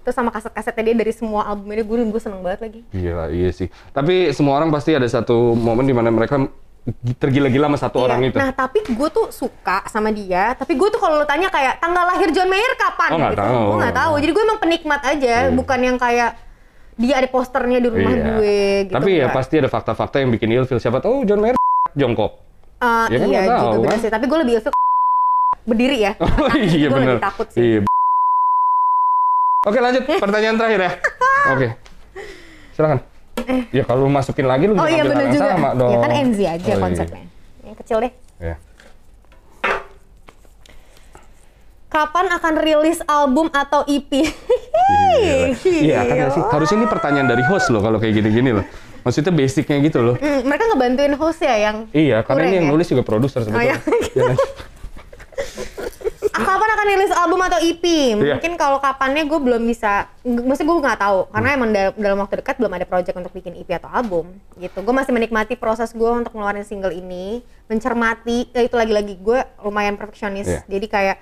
Terus 0.04 0.16
sama 0.16 0.32
kaset-kasetnya 0.32 0.84
dia 0.84 0.96
dari 0.96 1.12
semua 1.12 1.44
albumnya 1.46 1.84
gue 1.84 1.98
gue 2.04 2.20
seneng 2.20 2.44
banget 2.44 2.60
lagi. 2.64 2.82
Iya, 2.92 3.32
iya 3.32 3.50
sih. 3.52 3.72
Tapi 3.92 4.36
semua 4.36 4.60
orang 4.60 4.68
pasti 4.68 4.92
ada 4.92 5.08
satu 5.08 5.56
momen 5.56 5.84
di 5.84 5.96
mana 5.96 6.12
mereka 6.12 6.36
tergila-gila 7.14 7.68
sama 7.68 7.78
satu 7.78 7.98
Iya. 7.98 8.06
orang 8.06 8.20
itu. 8.26 8.38
Nah 8.38 8.52
tapi 8.52 8.80
gue 8.82 9.10
tuh 9.10 9.28
suka 9.30 9.84
sama 9.86 10.08
dia. 10.10 10.54
Tapi 10.54 10.74
gue 10.74 10.88
tuh 10.88 10.98
kalau 10.98 11.20
lo 11.20 11.26
tanya 11.26 11.48
kayak 11.48 11.78
tanggal 11.78 12.06
lahir 12.06 12.32
John 12.32 12.48
Mayer 12.48 12.74
kapan? 12.76 13.10
Oh, 13.10 13.18
nggak 13.18 13.34
gitu. 13.34 13.44
tahu. 13.44 13.60
Gue 13.60 13.78
nggak 13.78 13.96
tahu. 13.96 14.14
Jadi 14.18 14.32
gue 14.32 14.44
emang 14.44 14.60
penikmat 14.60 15.02
aja, 15.04 15.36
Iya. 15.44 15.52
bukan 15.52 15.80
yang 15.82 15.98
kayak 15.98 16.32
dia 16.96 17.14
ada 17.14 17.28
posternya 17.28 17.78
di 17.78 17.88
rumah 17.88 18.10
Iya. 18.10 18.24
gue 18.26 18.58
gitu. 18.86 18.96
Tapi 18.96 19.10
ya 19.14 19.26
nggak. 19.26 19.36
pasti 19.36 19.54
ada 19.58 19.70
fakta-fakta 19.70 20.16
yang 20.18 20.32
bikin 20.32 20.50
ilfil. 20.50 20.78
Siapa 20.78 20.98
tahu 20.98 21.24
John 21.24 21.40
Mayer 21.40 21.56
jongkok. 22.00 22.32
Eh, 22.78 23.06
Ya 23.10 23.18
kan 23.18 23.28
iya 23.28 23.42
juga 23.42 23.54
tahu, 23.54 23.72
bener 23.78 23.90
kan? 23.90 24.00
sih. 24.00 24.10
Tapi 24.10 24.26
gue 24.26 24.38
lebih 24.40 24.54
ilfil 24.56 24.74
berdiri 25.70 25.98
ya. 26.00 26.12
Oh 26.24 26.52
iya 26.56 26.88
Gue 26.88 26.96
benar. 26.96 27.08
lebih 27.14 27.26
takut 27.26 27.48
sih. 27.50 27.60
Iya. 27.60 27.80
Oke 29.62 29.78
lanjut 29.78 30.04
pertanyaan 30.08 30.56
terakhir 30.56 30.80
ya. 30.80 30.92
Oke. 31.52 31.68
Silakan. 32.72 33.17
Ya 33.70 33.84
kalau 33.84 34.08
masukin 34.08 34.44
lagi 34.44 34.66
lu 34.66 34.74
Oh 34.74 34.84
iya 34.84 35.02
bener 35.02 35.30
juga. 35.30 35.52
sama 35.52 35.70
dong. 35.74 35.92
Ya 35.92 35.98
kan 36.00 36.12
NZ 36.12 36.40
aja 36.40 36.54
Oh, 36.58 36.68
iya. 36.68 36.76
konsepnya. 36.80 37.24
Yang 37.62 37.76
kecil 37.82 37.98
deh. 38.00 38.12
Iya. 38.40 38.56
Kapan 41.88 42.26
akan 42.30 42.54
rilis 42.58 43.00
album 43.06 43.48
atau 43.50 43.88
EP? 43.88 44.12
Iya, 44.12 45.56
Iya 45.64 46.00
kan 46.04 46.28
sih. 46.30 46.44
Harus 46.46 46.70
ini 46.70 46.86
pertanyaan 46.86 47.26
dari 47.26 47.42
host 47.42 47.68
loh 47.68 47.80
kalau 47.80 47.98
kayak 47.98 48.14
gini-gini 48.14 48.52
loh. 48.52 48.66
Maksudnya 49.02 49.32
basicnya 49.32 49.80
gitu 49.80 50.00
loh. 50.02 50.16
Hmm, 50.16 50.44
mereka 50.44 50.68
ngebantuin 50.68 51.16
host 51.16 51.40
ya 51.40 51.56
yang 51.58 51.88
Iya, 51.90 52.22
karena 52.22 52.44
ini 52.46 52.56
yang 52.58 52.68
ya? 52.68 52.72
nulis 52.72 52.88
juga 52.88 53.02
produser 53.02 53.40
sebetulnya. 53.42 53.64
iya. 53.74 53.78
Ya 54.14 54.24
kan? 54.26 54.38
Ah, 56.30 56.44
Kapan 56.44 56.70
akan 56.70 56.77
rilis 56.88 57.12
album 57.12 57.44
atau 57.44 57.60
EP? 57.60 57.84
Iya. 57.84 58.40
Mungkin 58.40 58.56
kalau 58.56 58.80
kapannya 58.80 59.28
gue 59.28 59.40
belum 59.40 59.62
bisa, 59.68 60.08
maksudnya 60.24 60.68
gue 60.72 60.78
nggak 60.80 61.00
tahu 61.04 61.20
karena 61.30 61.50
Hmm. 61.52 61.58
emang 61.60 61.70
dalam, 61.76 61.94
dalam 62.00 62.18
waktu 62.24 62.36
dekat 62.40 62.56
belum 62.58 62.72
ada 62.72 62.86
project 62.88 63.16
untuk 63.20 63.34
bikin 63.36 63.54
EP 63.54 63.70
atau 63.76 63.92
album 63.92 64.32
gitu. 64.56 64.80
Gue 64.80 64.96
masih 64.96 65.12
menikmati 65.12 65.60
proses 65.60 65.92
gue 65.92 66.08
untuk 66.08 66.32
ngeluarin 66.32 66.64
single 66.64 66.96
ini, 66.96 67.44
mencermati, 67.68 68.50
ya 68.56 68.64
itu 68.64 68.74
lagi-lagi 68.74 69.20
gue 69.20 69.40
lumayan 69.62 70.00
perfeksionis. 70.00 70.48
Iya. 70.48 70.62
Jadi 70.66 70.88
kayak 70.88 71.18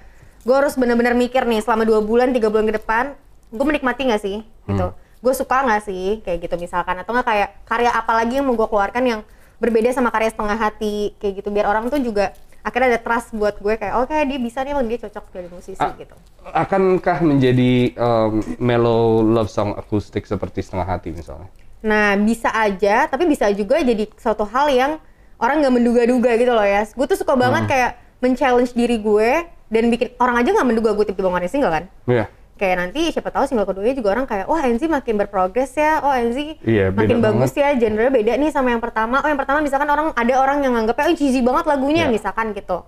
gue 0.46 0.56
harus 0.56 0.78
bener-bener 0.78 1.18
mikir 1.18 1.42
nih 1.44 1.60
selama 1.60 1.84
dua 1.84 2.00
bulan, 2.00 2.30
tiga 2.30 2.54
bulan 2.54 2.70
ke 2.70 2.78
depan, 2.78 3.18
gue 3.50 3.66
menikmati 3.66 4.02
nggak 4.06 4.22
sih 4.22 4.38
gitu. 4.70 4.88
Hmm. 4.94 4.98
Gue 5.20 5.34
suka 5.34 5.66
nggak 5.66 5.82
sih 5.84 6.22
kayak 6.22 6.38
gitu 6.46 6.56
misalkan 6.56 7.02
atau 7.02 7.10
nggak 7.12 7.26
kayak 7.26 7.50
karya 7.66 7.90
apa 7.90 8.14
lagi 8.14 8.38
yang 8.38 8.46
mau 8.46 8.54
gue 8.54 8.70
keluarkan 8.70 9.04
yang 9.04 9.22
berbeda 9.58 9.90
sama 9.90 10.14
karya 10.14 10.30
setengah 10.30 10.54
hati 10.54 11.16
kayak 11.18 11.42
gitu 11.42 11.50
biar 11.50 11.66
orang 11.66 11.90
tuh 11.90 11.98
juga 11.98 12.36
akhirnya 12.66 12.98
ada 12.98 13.02
trust 13.02 13.30
buat 13.32 13.62
gue 13.62 13.78
kayak 13.78 13.94
oke 14.02 14.18
dia 14.26 14.40
bisa 14.42 14.66
nih 14.66 14.74
emang 14.74 14.90
dia 14.90 14.98
cocok 14.98 15.24
jadi 15.30 15.50
musisi 15.54 15.78
Ah. 15.78 15.94
gitu. 15.94 16.16
Akankah 16.44 17.22
menjadi 17.22 17.94
um, 17.96 18.42
mellow 18.58 19.22
love 19.22 19.48
song 19.48 19.78
akustik 19.78 20.26
seperti 20.26 20.66
setengah 20.66 20.90
hati 20.90 21.14
misalnya? 21.14 21.46
Nah 21.86 22.18
bisa 22.18 22.50
aja, 22.50 23.06
tapi 23.06 23.30
bisa 23.30 23.46
juga 23.54 23.78
jadi 23.78 24.10
suatu 24.18 24.42
hal 24.50 24.74
yang 24.74 24.92
orang 25.38 25.62
nggak 25.62 25.76
menduga-duga 25.78 26.34
gitu 26.36 26.50
loh 26.50 26.66
ya. 26.66 26.82
Gue 26.90 27.06
tuh 27.06 27.16
suka 27.16 27.38
banget 27.38 27.70
kayak 27.70 27.92
men-challenge 28.18 28.74
diri 28.74 28.98
gue 28.98 29.46
dan 29.70 29.84
bikin 29.94 30.18
orang 30.18 30.42
aja 30.42 30.50
nggak 30.50 30.66
menduga 30.66 30.90
gue 30.98 31.06
tiba-tiba 31.06 31.30
ngeluarin 31.30 31.52
single 31.52 31.70
kan. 31.70 31.84
Iya. 32.10 32.26
Kayak 32.56 32.76
nanti 32.88 33.12
siapa 33.12 33.36
tahu 33.36 33.44
single 33.52 33.68
keduanya 33.68 34.00
juga 34.00 34.16
orang 34.16 34.24
kayak, 34.24 34.48
wah 34.48 34.64
NZ 34.64 34.88
makin 34.88 35.20
berprogres 35.20 35.76
ya, 35.76 36.00
oh 36.00 36.16
NZ 36.16 36.64
Iya, 36.64 36.88
makin 36.88 37.20
bagus 37.20 37.52
ya, 37.52 37.76
genre 37.76 38.08
beda 38.08 38.40
nih 38.40 38.48
sama 38.48 38.72
yang 38.72 38.80
pertama. 38.80 39.20
Oh 39.20 39.28
yang 39.28 39.36
pertama 39.36 39.60
misalkan 39.60 39.92
orang 39.92 40.16
ada 40.16 40.34
orang 40.40 40.64
yang 40.64 40.72
nganggapnya, 40.72 41.12
oh 41.12 41.16
cheesy 41.20 41.44
banget 41.44 41.68
lagunya 41.68 42.08
Iya. 42.08 42.16
misalkan 42.16 42.56
gitu. 42.56 42.88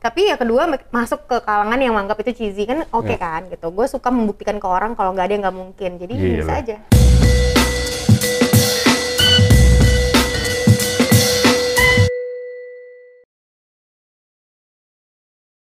Tapi 0.00 0.32
ya 0.32 0.40
kedua 0.40 0.68
masuk 0.88 1.28
ke 1.28 1.36
kalangan 1.44 1.76
yang 1.76 1.92
menganggap 1.92 2.16
itu 2.24 2.32
cheesy 2.32 2.64
kan 2.64 2.88
oke 2.96 3.12
Iya. 3.12 3.20
kan 3.20 3.40
gitu. 3.52 3.68
Gue 3.76 3.84
suka 3.92 4.08
membuktikan 4.08 4.56
ke 4.56 4.64
orang 4.64 4.96
kalau 4.96 5.12
nggak 5.12 5.28
ada 5.28 5.36
nggak 5.48 5.56
mungkin. 5.56 5.90
Jadi 6.00 6.12
Gila. 6.16 6.36
bisa 6.40 6.52
aja. 6.64 6.76